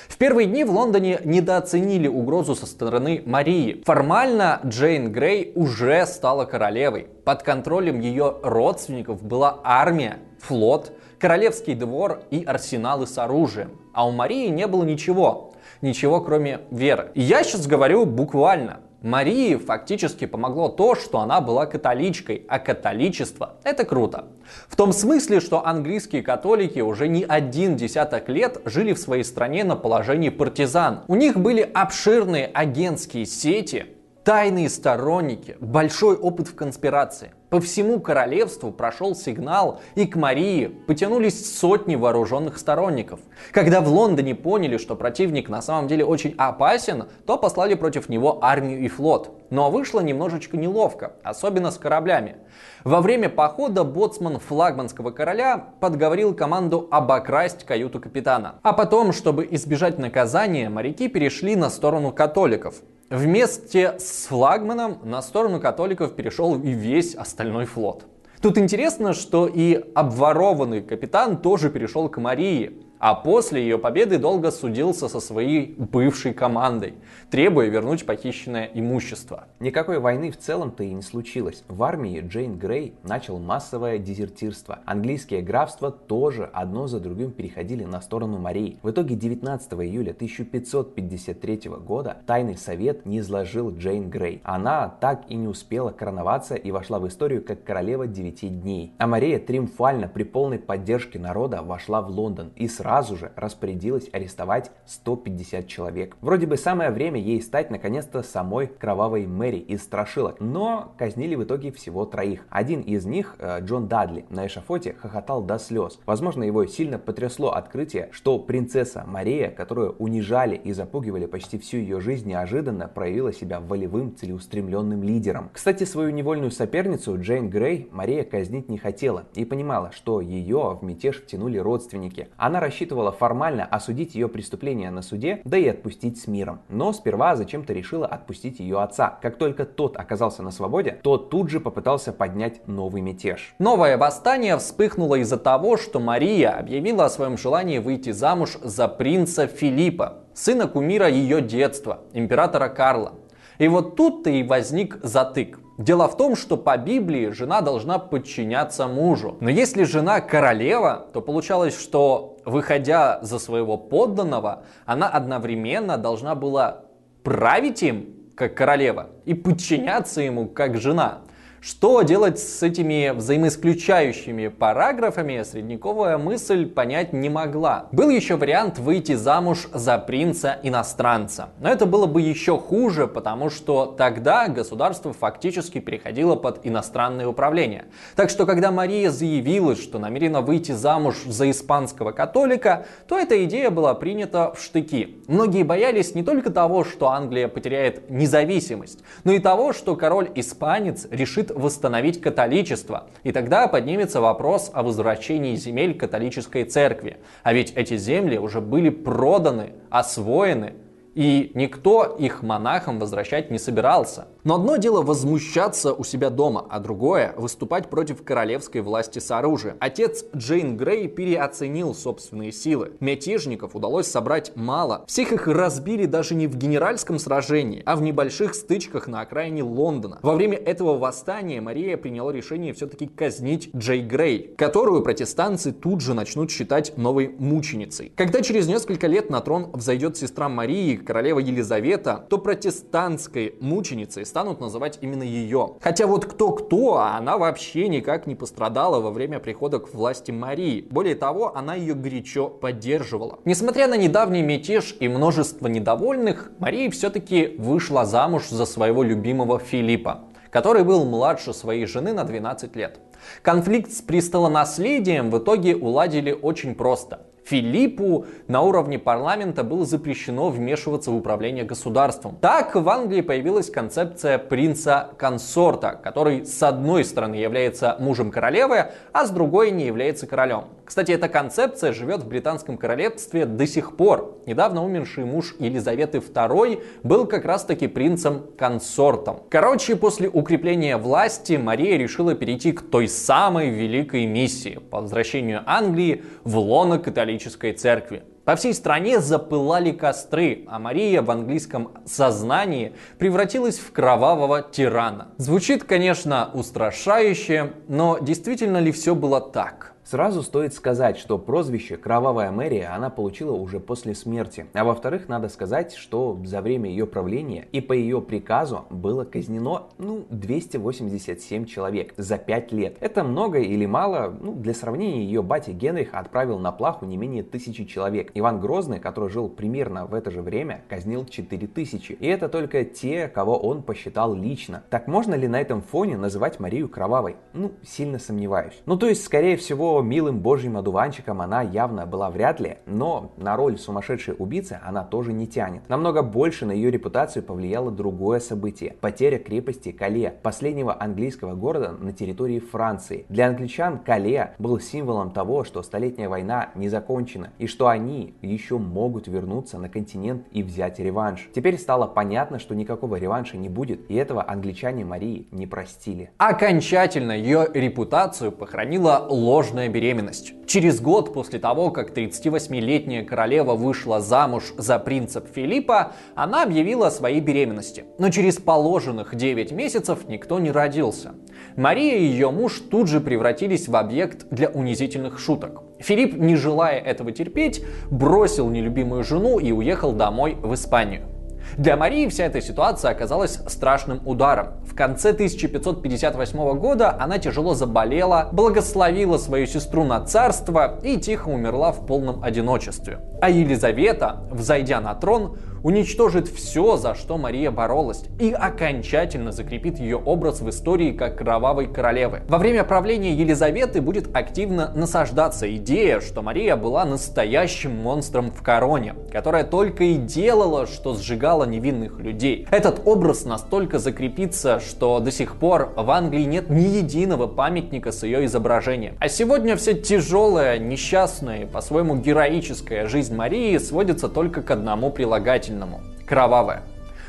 В 0.09 0.19
первые 0.19 0.47
дни 0.47 0.65
в 0.65 0.71
Лондоне 0.71 1.21
недооценили 1.25 2.09
угрозу 2.09 2.55
со 2.55 2.67
стороны 2.67 3.23
Марии. 3.27 3.83
Формально 3.85 4.61
Джейн 4.65 5.13
Грей 5.13 5.53
уже 5.55 6.07
стала 6.07 6.45
королевой. 6.45 7.09
Под 7.25 7.43
контролем 7.43 8.01
ее 8.01 8.37
родственников 8.43 9.23
была 9.23 9.61
армия, 9.65 10.19
флот, 10.41 10.93
королевский 11.19 11.75
двор 11.75 12.23
и 12.31 12.45
арсеналы 12.45 13.07
с 13.07 13.17
оружием. 13.19 13.79
А 13.93 14.07
у 14.07 14.11
Марии 14.11 14.49
не 14.49 14.67
было 14.67 14.85
ничего. 14.85 15.53
Ничего 15.81 16.21
кроме 16.21 16.61
веры. 16.71 17.11
Я 17.15 17.43
сейчас 17.45 17.67
говорю 17.67 18.07
буквально. 18.07 18.81
Марии 19.03 19.57
фактически 19.57 20.27
помогло 20.27 20.69
то, 20.69 20.95
что 20.95 21.19
она 21.19 21.41
была 21.41 21.67
католичкой, 21.67 22.47
а 22.49 22.61
католичество– 22.61 23.57
это 23.65 23.85
круто. 23.85 24.27
В 24.69 24.77
том 24.77 24.93
смысле, 24.93 25.41
что 25.41 25.67
английские 25.67 26.23
католики 26.23 26.79
уже 26.79 27.09
не 27.09 27.25
один 27.25 27.77
десяток 27.77 28.29
лет 28.29 28.61
жили 28.65 28.93
в 28.93 28.99
своей 28.99 29.25
стране 29.25 29.65
на 29.65 29.75
положении 29.75 30.29
партизан. 30.29 31.01
У 31.09 31.17
них 31.17 31.37
были 31.37 31.63
обширные 31.63 32.47
агентские 32.47 33.27
сети, 33.27 33.87
тайные 34.23 34.69
сторонники, 34.69 35.57
большой 35.61 36.17
опыт 36.17 36.47
в 36.47 36.55
конспирации. 36.55 37.33
По 37.53 37.61
всему 37.61 38.01
королевству 38.01 38.73
прошел 38.73 39.15
сигнал, 39.15 39.83
и 39.95 40.07
к 40.07 40.17
Марии 40.17 40.69
потянулись 40.69 41.55
сотни 41.55 41.97
вооруженных 41.97 42.57
сторонников. 42.57 43.21
Когда 43.51 43.83
в 43.83 43.89
Лондоне 43.89 44.35
поняли, 44.35 44.79
что 44.79 44.97
противник 44.97 45.51
на 45.51 45.61
самом 45.61 45.87
деле 45.87 46.03
очень 46.03 46.35
опасен, 46.39 47.05
то 47.27 47.37
послали 47.37 47.75
против 47.75 48.09
него 48.09 48.43
армию 48.43 48.81
и 48.81 48.89
флот. 48.89 49.33
Но 49.51 49.71
вышло 49.71 50.01
немножечко 50.01 50.57
неловко, 50.57 51.13
особенно 51.23 51.71
с 51.71 51.77
кораблями. 51.77 52.37
Во 52.85 53.03
время 53.03 53.29
похода 53.29 53.85
боцман 53.85 54.39
флагманского 54.39 55.11
короля 55.11 55.59
подговорил 55.79 56.35
команду 56.35 56.89
обокрасть 56.91 57.65
каюту 57.65 58.01
капитана. 58.01 58.61
А 58.63 58.73
потом, 58.73 59.13
чтобы 59.13 59.47
избежать 59.51 59.99
наказания, 59.99 60.71
моряки 60.71 61.07
перешли 61.07 61.55
на 61.55 61.69
сторону 61.69 62.13
католиков. 62.13 62.77
Вместе 63.13 63.97
с 63.99 64.25
флагманом 64.29 65.01
на 65.05 65.21
сторону 65.21 65.61
католиков 65.61 66.15
перешел 66.15 66.59
и 66.59 66.71
весь 66.71 67.15
остальной 67.15 67.67
флот. 67.67 68.07
Тут 68.41 68.57
интересно, 68.57 69.13
что 69.13 69.47
и 69.47 69.75
обворованный 69.95 70.81
капитан 70.81 71.37
тоже 71.37 71.69
перешел 71.69 72.09
к 72.09 72.17
Марии, 72.17 72.82
а 73.03 73.17
после 73.17 73.61
ее 73.61 73.79
победы 73.79 74.17
долго 74.17 74.53
судился 74.53 75.09
со 75.09 75.19
своей 75.19 75.75
бывшей 75.77 76.33
командой, 76.33 76.95
требуя 77.33 77.67
вернуть 77.67 78.07
похищенное 78.07 78.71
имущество. 78.73 79.49
Никакой 79.59 79.99
войны 79.99 80.31
в 80.31 80.39
целом-то 80.39 80.85
и 80.85 80.93
не 80.93 81.03
случилось. 81.03 81.65
В 81.67 81.83
армии 81.83 82.21
Джейн 82.25 82.57
Грей 82.57 82.95
начал 83.03 83.41
массовое 83.41 83.99
дезертирство. 83.99 84.79
Английские 84.85 85.43
графства 85.43 85.91
тоже 85.91 86.49
одно 86.53 86.87
за 86.87 87.01
другим 87.01 87.33
переходили 87.33 87.83
на 87.83 88.01
сторону 88.01 88.39
Марии. 88.39 88.79
В 88.85 88.91
итоге 88.93 89.17
19 89.17 89.73
июля 89.73 90.13
1553 90.13 91.71
года 91.85 92.19
Тайный 92.25 92.57
совет 92.57 93.05
не 93.05 93.19
изложил 93.19 93.73
Джейн 93.73 94.11
Грей. 94.11 94.41
Она 94.45 94.89
так 95.01 95.25
и 95.29 95.35
не 95.35 95.49
успела 95.49 95.91
короноваться 95.91 96.55
и 96.55 96.71
вошла 96.71 97.01
в 97.01 97.09
историю 97.09 97.43
как 97.43 97.65
королева 97.65 98.07
9 98.07 98.63
дней. 98.63 98.93
А 98.99 99.09
Мария 99.09 99.41
триумфально 99.41 100.07
при 100.07 100.23
полной 100.23 100.61
поддержке 100.61 101.19
народа 101.19 101.63
вошла 101.63 102.01
в 102.01 102.09
Лондон 102.09 102.53
и 102.55 102.69
сразу 102.69 102.92
сразу 102.93 103.17
же 103.17 103.33
распорядилась 103.37 104.11
арестовать 104.13 104.71
150 104.85 105.67
человек. 105.67 106.15
Вроде 106.21 106.47
бы 106.47 106.59
самое 106.59 106.91
время 106.91 107.19
ей 107.19 107.41
стать 107.41 107.71
наконец-то 107.71 108.23
самой 108.23 108.67
кровавой 108.67 109.27
Мэри 109.27 109.57
из 109.57 109.83
страшилок, 109.83 110.37
но 110.41 110.93
казнили 110.99 111.35
в 111.35 111.43
итоге 111.43 111.73
всего 111.73 112.05
троих. 112.05 112.45
Один 112.51 112.83
из 112.83 113.07
них, 113.07 113.37
э, 113.39 113.61
Джон 113.63 113.89
Дадли, 113.89 114.27
на 114.29 114.47
эшафоте 114.47 114.93
хохотал 114.93 115.43
до 115.43 115.59
слез. 115.59 115.99
Возможно, 116.05 116.43
его 116.43 116.67
сильно 116.67 116.99
потрясло 116.99 117.53
открытие, 117.53 118.11
что 118.13 118.39
принцесса 118.39 119.05
Мария, 119.07 119.49
которую 119.49 119.93
унижали 119.93 120.57
и 120.57 120.75
запугивали 120.75 121.25
почти 121.25 121.57
всю 121.57 121.79
ее 121.79 121.99
жизнь, 121.99 122.29
неожиданно 122.29 122.89
проявила 122.89 123.33
себя 123.33 123.61
волевым, 123.61 124.15
целеустремленным 124.15 125.03
лидером. 125.03 125.49
Кстати, 125.55 125.85
свою 125.85 126.11
невольную 126.11 126.51
соперницу 126.51 127.19
Джейн 127.19 127.49
Грей 127.49 127.89
Мария 127.91 128.23
казнить 128.23 128.69
не 128.69 128.77
хотела 128.77 129.25
и 129.35 129.47
понимала, 129.47 129.93
что 129.93 130.21
ее 130.21 130.79
в 130.79 130.85
мятеж 130.85 131.23
втянули 131.23 131.57
родственники. 131.57 132.29
Она 132.37 132.61
рассчитывала 132.61 132.82
рассчитывала 132.83 133.13
формально 133.13 133.65
осудить 133.65 134.17
ее 134.17 134.29
преступление 134.29 134.91
на 134.91 135.03
суде, 135.03 135.41
да 135.45 135.57
и 135.57 135.69
отпустить 135.69 136.21
с 136.21 136.27
миром. 136.27 136.63
Но 136.69 136.93
сперва 136.93 137.37
зачем-то 137.37 137.73
решила 137.73 138.07
отпустить 138.07 138.59
ее 138.59 138.81
отца. 138.81 139.19
Как 139.23 139.37
только 139.39 139.65
тот 139.65 139.97
оказался 139.97 140.43
на 140.43 140.51
свободе, 140.51 140.99
то 141.03 141.17
тут 141.17 141.49
же 141.49 141.61
попытался 141.61 142.13
поднять 142.13 142.67
новый 142.67 143.01
мятеж. 143.01 143.55
Новое 143.61 143.97
восстание 143.97 144.57
вспыхнуло 144.57 145.15
из-за 145.17 145.37
того, 145.37 145.77
что 145.77 146.01
Мария 146.01 146.51
объявила 146.51 147.05
о 147.05 147.11
своем 147.11 147.39
желании 147.39 147.79
выйти 147.79 148.11
замуж 148.11 148.59
за 148.61 148.89
принца 148.89 149.47
Филиппа, 149.47 150.25
сына 150.35 150.67
кумира 150.67 151.09
ее 151.09 151.41
детства, 151.41 152.01
императора 152.13 152.69
Карла. 152.69 153.13
И 153.59 153.69
вот 153.69 153.95
тут-то 153.95 154.31
и 154.31 154.43
возник 154.43 154.99
затык. 155.05 155.61
Дело 155.83 156.07
в 156.07 156.17
том, 156.17 156.37
что 156.37 156.57
по 156.57 156.77
Библии 156.77 157.31
жена 157.31 157.61
должна 157.61 157.99
подчиняться 157.99 158.87
мужу. 158.87 159.37
Но 159.41 159.51
если 159.51 159.83
жена 159.83 160.21
королева, 160.21 161.09
то 161.13 161.21
получалось, 161.21 161.77
что 161.77 162.37
выходя 162.45 163.19
за 163.23 163.41
своего 163.41 163.77
подданного, 163.77 164.63
она 164.87 165.09
одновременно 165.09 165.99
должна 165.99 166.37
была 166.37 166.85
править 167.25 167.83
им, 167.83 168.15
как 168.37 168.55
королева, 168.55 169.09
и 169.25 169.35
подчиняться 169.35 170.21
ему, 170.21 170.47
как 170.47 170.81
жена. 170.81 171.23
Что 171.65 172.03
делать 172.03 172.41
с 172.41 172.61
этими 172.65 173.11
взаимоисключающими 173.11 174.49
параграфами, 174.49 175.45
средневековая 175.45 176.19
мысль 176.19 176.67
понять 176.67 177.13
не 177.13 177.29
могла. 177.29 177.87
Был 177.93 178.11
еще 178.11 178.35
вариант 178.35 178.81
выйти 178.81 179.15
замуж 179.15 179.69
за 179.73 179.97
принца-иностранца. 179.99 181.51
Но 181.61 181.71
это 181.71 181.87
было 181.87 182.07
бы 182.07 182.21
еще 182.21 182.59
хуже, 182.59 183.07
потому 183.07 183.49
что 183.49 183.87
тогда 183.87 184.49
государство 184.49 185.13
фактически 185.13 185.79
переходило 185.79 186.35
под 186.35 186.67
иностранное 186.67 187.29
управление. 187.29 187.85
Так 188.17 188.29
что, 188.29 188.45
когда 188.45 188.73
Мария 188.73 189.13
заявила, 189.13 189.77
что 189.77 190.01
намерена 190.01 190.41
выйти 190.41 190.73
замуж 190.73 191.23
за 191.25 191.49
испанского 191.49 192.11
католика, 192.11 192.87
то 193.07 193.17
эта 193.17 193.45
идея 193.45 193.71
была 193.71 193.95
принята 193.95 194.53
в 194.53 194.61
штыки. 194.61 195.23
Многие 195.29 195.63
боялись 195.63 196.17
не 196.17 196.25
только 196.25 196.51
того, 196.51 196.83
что 196.83 197.11
Англия 197.11 197.47
потеряет 197.47 198.11
независимость, 198.11 199.05
но 199.23 199.31
и 199.31 199.39
того, 199.39 199.73
что 199.73 199.95
король-испанец 199.95 201.07
решит 201.13 201.52
восстановить 201.55 202.21
католичество. 202.21 203.09
И 203.23 203.33
тогда 203.33 203.69
поднимется 203.69 204.21
вопрос 204.21 204.71
о 204.73 204.83
возвращении 204.83 205.55
земель 205.55 205.97
католической 205.97 206.65
церкви. 206.65 207.19
А 207.43 207.53
ведь 207.53 207.73
эти 207.73 207.97
земли 207.97 208.39
уже 208.39 208.61
были 208.61 208.91
проданы, 208.91 209.75
освоены, 209.91 210.75
и 211.15 211.53
никто 211.55 212.05
их 212.05 212.43
монахам 212.43 212.99
возвращать 212.99 213.51
не 213.51 213.59
собирался. 213.59 214.29
Но 214.45 214.57
одно 214.57 214.75
дело 214.77 215.03
возмущаться 215.03 215.93
у 215.93 216.03
себя 216.03 216.29
дома, 216.29 216.67
а 216.69 216.81
другое 216.81 217.33
выступать 217.37 217.89
против 217.89 218.25
королевской 218.25 218.81
власти 218.81 219.21
с 219.21 219.31
оружием. 219.31 219.77
Отец 219.79 220.25
Джейн 220.35 220.77
Грей 220.77 221.07
переоценил 221.07 221.95
собственные 221.95 222.51
силы. 222.51 222.93
Мятежников 222.99 223.77
удалось 223.77 224.09
собрать 224.09 224.51
мало. 224.57 225.05
Всех 225.07 225.33
их 225.33 225.47
разбили 225.47 226.07
даже 226.07 226.35
не 226.35 226.49
в 226.49 226.57
генеральском 226.57 227.21
сражении, 227.21 227.85
а 227.87 227.95
в 227.95 228.03
небольших 228.03 228.57
стычках 228.57 229.07
на 229.07 229.21
окраине 229.21 229.63
Лондона. 229.63 230.19
Во 230.23 230.35
время 230.35 230.57
этого 230.59 230.99
восстания 230.99 231.61
Мария 231.61 231.97
приняла 231.97 232.33
решение 232.33 232.73
все-таки 232.73 233.07
казнить 233.07 233.71
Джей 233.77 234.03
Грей, 234.03 234.55
которую 234.59 235.03
протестанцы 235.03 235.71
тут 235.71 236.01
же 236.01 236.15
начнут 236.15 236.51
считать 236.51 236.97
новой 236.97 237.29
мученицей. 237.29 238.11
Когда 238.17 238.43
через 238.43 238.67
несколько 238.67 239.07
лет 239.07 239.31
на 239.31 239.41
трон 239.41 239.71
взойдет 239.73 240.17
сестра 240.17 240.49
Марии, 240.49 240.97
королева 240.97 241.39
Елизавета, 241.39 242.27
то 242.29 242.39
протестантской 242.39 243.55
мученицей 243.61 244.27
станут 244.33 244.61
называть 244.61 244.97
именно 245.03 245.25
ее. 245.25 245.75
Хотя 245.83 246.07
вот 246.07 246.25
кто-кто, 246.25 246.97
а 246.97 247.19
она 247.19 247.37
вообще 247.37 247.87
никак 247.89 248.27
не 248.27 248.35
пострадала 248.35 248.99
во 248.99 249.11
время 249.11 249.41
прихода 249.41 249.79
к 249.79 249.93
власти 249.93 250.31
Марии. 250.31 250.87
Более 250.89 251.17
того, 251.17 251.55
она 251.55 251.75
ее 251.75 251.93
горячо 251.93 252.49
поддерживала. 252.49 253.41
Несмотря 253.45 253.89
на 253.89 253.97
недавний 253.99 254.41
мятеж 254.41 254.97
и 255.01 255.07
множество 255.07 255.67
недовольных, 255.67 256.51
Мария 256.59 256.91
все-таки 256.91 257.57
вышла 257.59 258.07
замуж 258.07 258.49
за 258.49 258.65
своего 258.65 259.03
любимого 259.03 259.59
Филиппа 259.59 260.23
который 260.51 260.85
был 260.85 261.07
младше 261.07 261.55
своей 261.55 261.87
жены 261.87 262.13
на 262.13 262.25
12 262.25 262.77
лет. 262.77 263.01
Конфликт 263.41 263.91
с 263.91 264.03
престолонаследием 264.03 265.31
в 265.31 265.39
итоге 265.39 265.75
уладили 265.75 266.31
очень 266.31 266.75
просто. 266.75 267.23
Филиппу 267.45 268.27
на 268.47 268.63
уровне 268.63 268.99
парламента 268.99 269.65
было 269.65 269.85
запрещено 269.85 270.49
вмешиваться 270.49 271.11
в 271.11 271.17
управление 271.17 271.65
государством. 271.65 272.37
Так 272.41 272.75
в 272.75 272.89
Англии 272.89 273.21
появилась 273.21 273.71
концепция 273.71 274.39
принца-консорта, 274.39 276.01
который 276.03 276.47
с 276.47 276.63
одной 276.63 277.05
стороны 277.05 277.35
является 277.35 277.97
мужем 277.99 278.31
королевы, 278.31 278.93
а 279.13 279.27
с 279.27 279.31
другой 279.31 279.71
не 279.73 279.87
является 279.87 280.27
королем. 280.27 280.65
Кстати, 280.85 281.13
эта 281.13 281.29
концепция 281.29 281.93
живет 281.93 282.23
в 282.23 282.29
британском 282.29 282.77
королевстве 282.77 283.47
до 283.47 283.67
сих 283.67 283.97
пор. 283.97 284.39
Недавно 284.47 284.85
умерший 284.85 285.25
муж 285.25 285.55
Елизаветы 285.59 286.19
II 286.19 286.83
был 287.03 287.27
как 287.27 287.45
раз-таки 287.45 287.87
принцем-консортом. 287.87 289.45
Короче, 289.49 289.97
после 289.97 290.29
укрепления 290.29 290.97
власти 290.97 291.55
Мария 291.55 291.97
решила 291.97 292.35
перейти 292.35 292.73
к 292.73 292.83
той 292.83 293.09
самой 293.09 293.71
великой 293.71 294.27
миссии 294.27 294.81
по 294.91 295.01
возвращению 295.01 295.63
Англии 295.67 296.25
в 296.45 296.59
лоно 296.59 296.99
католической 296.99 297.73
церкви. 297.73 298.25
По 298.45 298.57
всей 298.57 298.75
стране 298.75 299.21
запылали 299.21 299.93
костры, 299.93 300.65
а 300.67 300.81
Мария 300.81 301.23
в 301.23 301.31
английском 301.31 301.93
сознании 302.05 302.93
превратилась 303.19 303.79
в 303.79 303.93
кровавого 303.93 304.63
тирана. 304.63 305.29
Звучит, 305.37 305.85
конечно, 305.85 306.51
устрашающе, 306.53 307.75
но 307.87 308.19
действительно 308.21 308.79
ли 308.79 308.91
все 308.91 309.15
было 309.15 309.41
так? 309.41 309.92
Сразу 310.13 310.43
стоит 310.43 310.75
сказать, 310.75 311.17
что 311.17 311.39
прозвище 311.39 311.97
«Кровавая 311.97 312.51
мэрия» 312.51 312.95
она 312.95 313.09
получила 313.09 313.53
уже 313.53 313.81
после 313.81 314.15
смерти. 314.15 314.67
А 314.75 314.85
во-вторых, 314.85 315.27
надо 315.27 315.49
сказать, 315.49 315.95
что 315.95 316.39
за 316.45 316.61
время 316.61 316.91
ее 316.91 317.07
правления 317.07 317.67
и 317.73 317.81
по 317.81 317.95
ее 317.95 318.21
приказу 318.21 318.85
было 318.91 319.25
казнено, 319.25 319.85
ну, 319.97 320.27
287 320.29 321.65
человек 321.65 322.13
за 322.19 322.37
5 322.37 322.73
лет. 322.73 322.99
Это 323.01 323.25
много 323.25 323.61
или 323.61 323.87
мало? 323.87 324.37
Ну, 324.39 324.53
для 324.53 324.75
сравнения, 324.75 325.25
ее 325.25 325.43
батя 325.43 325.73
Генрих 325.73 326.11
отправил 326.13 326.59
на 326.59 326.73
плаху 326.73 327.07
не 327.07 327.17
менее 327.17 327.43
тысячи 327.43 327.87
человек. 327.87 328.33
Иван 328.35 328.61
Грозный, 328.61 329.01
который 329.01 329.31
жил 329.31 329.49
примерно 329.49 330.05
в 330.05 330.13
это 330.13 330.31
же 330.31 330.43
время, 330.43 330.85
казнил 330.91 331.25
4000. 331.25 332.13
И 332.21 332.27
это 332.27 332.51
только 332.51 332.85
те, 332.85 333.29
кого 333.29 333.57
он 333.57 333.83
посчитал 333.83 334.35
лично. 334.35 334.83
Так 334.91 335.09
можно 335.09 335.35
ли 335.35 335.49
на 335.49 335.59
этом 335.59 335.81
фоне 335.81 336.19
называть 336.19 336.61
Марию 336.61 336.91
кровавой? 336.91 337.37
Ну, 337.55 337.73
сильно 337.83 338.19
сомневаюсь. 338.19 338.83
Ну, 338.85 338.99
то 338.99 339.07
есть, 339.09 339.25
скорее 339.25 339.57
всего, 339.57 340.02
милым 340.03 340.41
божьим 340.41 340.77
одуванчиком 340.77 341.41
она 341.41 341.63
явно 341.63 342.07
была 342.07 342.31
вряд 342.31 342.61
ли, 342.61 342.79
но 342.87 343.33
на 343.37 343.57
роль 343.57 343.79
сумасшедшей 343.79 344.35
убийцы 344.39 344.81
она 344.85 345.05
тоже 345.05 345.33
не 345.33 345.47
тянет. 345.47 345.89
Намного 345.89 346.23
больше 346.23 346.67
на 346.67 346.73
ее 346.73 346.91
репутацию 346.91 347.43
повлияло 347.43 347.91
другое 347.91 348.41
событие– 348.41 348.97
потеря 349.01 349.39
крепости 349.39 349.93
Кале, 349.93 350.35
последнего 350.43 351.01
английского 351.01 351.55
города 351.55 351.93
на 351.99 352.13
территории 352.13 352.59
Франции. 352.59 353.27
Для 353.29 353.49
англичан 353.49 353.99
Кале 353.99 354.55
был 354.59 354.81
символом 354.81 355.31
того, 355.31 355.65
что 355.65 355.83
Столетняя 355.83 356.29
война 356.29 356.71
не 356.75 356.89
закончена 356.89 357.51
и 357.59 357.67
что 357.67 357.89
они 357.89 358.35
еще 358.41 358.79
могут 358.79 359.29
вернуться 359.29 359.79
на 359.79 359.89
континент 359.89 360.47
и 360.53 360.63
взять 360.63 360.99
реванш. 360.99 361.49
Теперь 361.55 361.79
стало 361.79 362.07
понятно, 362.07 362.59
что 362.59 362.75
никакого 362.75 363.17
реванша 363.17 363.57
не 363.57 363.69
будет, 363.69 364.11
и 364.11 364.15
этого 364.15 364.49
англичане 364.49 365.05
Марии 365.05 365.49
не 365.51 365.67
простили. 365.67 366.31
Окончательно 366.39 367.33
ее 367.33 367.69
репутацию 367.73 368.53
похоронила 368.53 369.27
ложная 369.29 369.89
беременность. 369.93 370.55
Через 370.67 371.01
год 371.01 371.33
после 371.33 371.59
того, 371.59 371.91
как 371.91 372.17
38-летняя 372.17 373.25
королева 373.25 373.75
вышла 373.75 374.21
замуж 374.21 374.73
за 374.77 374.99
принца 374.99 375.43
Филиппа, 375.55 376.13
она 376.35 376.63
объявила 376.63 377.09
о 377.09 377.11
своей 377.11 377.41
беременности. 377.41 378.05
Но 378.19 378.31
через 378.31 378.57
положенных 378.57 379.35
9 379.35 379.71
месяцев 379.73 380.27
никто 380.27 380.59
не 380.59 380.71
родился. 380.71 381.35
Мария 381.77 382.17
и 382.17 382.25
ее 382.25 382.51
муж 382.51 382.81
тут 382.91 383.09
же 383.09 383.21
превратились 383.21 383.89
в 383.89 383.97
объект 383.97 384.47
для 384.51 384.69
унизительных 384.69 385.39
шуток. 385.39 385.83
Филипп, 386.01 386.35
не 386.35 386.57
желая 386.57 386.99
этого 386.99 387.31
терпеть, 387.33 387.85
бросил 388.11 388.69
нелюбимую 388.69 389.23
жену 389.23 389.59
и 389.59 389.71
уехал 389.73 390.13
домой 390.13 390.57
в 390.61 390.75
Испанию. 390.75 391.32
Для 391.79 391.97
Марии 391.97 392.29
вся 392.29 392.45
эта 392.45 392.61
ситуация 392.61 393.11
оказалась 393.11 393.59
страшным 393.67 394.21
ударом. 394.27 394.85
В 394.85 394.95
конце 394.95 395.31
1558 395.31 396.79
года 396.79 397.17
она 397.19 397.39
тяжело 397.39 397.75
заболела, 397.75 398.51
благословила 398.53 399.39
свою 399.39 399.67
сестру 399.67 400.05
на 400.05 400.21
царство 400.25 401.01
и 401.03 401.17
тихо 401.17 401.49
умерла 401.49 401.93
в 401.93 402.05
полном 402.07 402.43
одиночестве. 402.45 403.21
А 403.41 403.49
Елизавета, 403.49 404.43
взойдя 404.51 405.01
на 405.01 405.15
трон, 405.15 405.57
уничтожит 405.83 406.49
все, 406.49 406.97
за 406.97 407.15
что 407.15 407.39
Мария 407.39 407.71
боролась, 407.71 408.25
и 408.39 408.53
окончательно 408.53 409.53
закрепит 409.53 409.99
ее 409.99 410.17
образ 410.17 410.61
в 410.61 410.69
истории 410.69 411.13
как 411.13 411.39
кровавой 411.39 411.87
королевы. 411.87 412.43
Во 412.49 412.59
время 412.59 412.85
правления 412.85 413.35
Елизаветы 413.35 414.01
будет 414.01 414.35
активно 414.35 414.93
насаждаться 414.95 415.75
идея, 415.77 416.21
что 416.21 416.43
Мария 416.43 416.77
была 416.77 417.05
настоящим 417.05 417.97
монстром 417.97 418.51
в 418.51 418.63
короне, 418.63 419.15
которая 419.31 419.65
только 419.65 420.05
и 420.05 420.15
делала, 420.15 420.87
что 420.87 421.15
сжигала 421.15 421.65
невинных 421.65 422.21
людей. 422.21 422.67
Этот 422.71 423.03
образ 423.05 423.45
настолько 423.45 423.99
закрепится, 423.99 424.81
что 424.81 425.21
до 425.21 425.31
сих 425.31 425.57
пор 425.57 425.93
в 425.97 426.11
Англии 426.11 426.45
нет 426.45 426.71
ни 426.71 426.83
единого 426.83 427.47
памятника 427.47 428.13
с 428.13 428.23
ее 428.23 428.45
изображением. 428.45 429.17
А 429.19 429.29
сегодня 429.29 429.77
вся 429.77 429.95
тяжелая, 429.95 430.79
несчастная 430.79 431.63
и 431.63 431.67
по-своему 431.67 432.17
героическая 432.17 433.07
жизнь 433.07 433.35
Марии 433.35 433.77
сводится 433.79 434.29
только 434.29 434.63
к 434.63 434.71
одному 434.71 435.11
прилагательному 435.11 435.72
замечательному– 435.73 436.01
кровавая. 436.27 436.83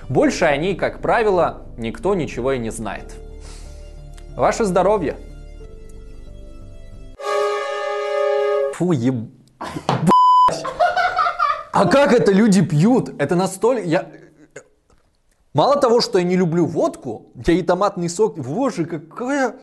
Больше 0.09 0.45
о 0.45 0.57
ней, 0.57 0.75
как 0.75 1.01
правило, 1.01 1.65
никто 1.77 2.15
ничего 2.15 2.53
и 2.53 2.59
не 2.59 2.71
знает. 2.71 3.15
Ваше 4.35 4.65
здоровье! 4.65 5.15
Фу, 8.73 8.91
еб... 8.91 9.29
А 11.71 11.87
как 11.87 12.13
это 12.13 12.31
люди 12.31 12.61
пьют? 12.61 13.09
Это 13.19 13.35
настолько... 13.35 13.81
Я... 13.81 14.07
Мало 15.53 15.75
того, 15.79 16.01
что 16.01 16.17
я 16.17 16.23
не 16.23 16.35
люблю 16.35 16.65
водку, 16.65 17.31
я 17.47 17.53
и 17.53 17.61
томатный 17.61 18.09
сок... 18.09 18.37
Боже, 18.37 18.85
какая... 18.85 19.55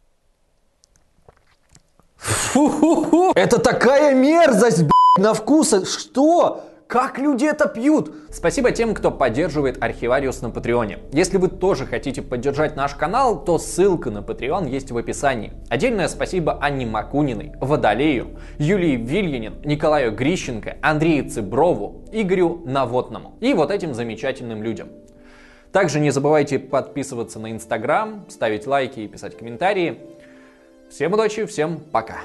Фу-ху-ху. 2.17 3.33
Это 3.35 3.59
такая 3.59 4.15
мерзость, 4.15 4.83
блядь, 4.83 5.19
на 5.19 5.35
вкус. 5.35 5.75
Что? 5.89 6.70
Как 6.91 7.21
люди 7.21 7.45
это 7.45 7.69
пьют? 7.69 8.13
Спасибо 8.33 8.73
тем, 8.73 8.97
кто 8.97 9.13
поддерживает 9.13 9.81
Архивариус 9.81 10.43
на 10.43 10.51
Патреоне. 10.51 10.99
Если 11.13 11.37
вы 11.37 11.47
тоже 11.47 11.87
хотите 11.87 12.21
поддержать 12.21 12.75
наш 12.75 12.97
канал, 12.97 13.45
то 13.45 13.59
ссылка 13.59 14.11
на 14.11 14.19
Patreon 14.19 14.69
есть 14.69 14.91
в 14.91 14.97
описании. 14.97 15.53
Отдельное 15.69 16.09
спасибо 16.09 16.59
Анне 16.61 16.87
Макуниной, 16.87 17.53
Водолею, 17.61 18.41
Юлии 18.59 18.97
Вильянин, 18.97 19.63
Николаю 19.65 20.11
Грищенко, 20.11 20.79
Андрею 20.83 21.31
Цыброву, 21.31 22.07
Игорю 22.11 22.61
Наводному 22.67 23.37
и 23.39 23.55
вот 23.55 23.71
этим 23.71 23.95
замечательным 23.95 24.65
людям. 24.65 24.89
Также 25.71 26.01
не 26.01 26.11
забывайте 26.11 26.59
подписываться 26.59 27.39
на 27.39 27.53
Инстаграм, 27.53 28.27
ставить 28.29 28.67
лайки 28.67 28.99
и 28.99 29.07
писать 29.07 29.39
комментарии. 29.39 30.01
Всем 30.91 31.13
удачи, 31.13 31.47
всем 31.47 31.79
пока! 31.93 32.23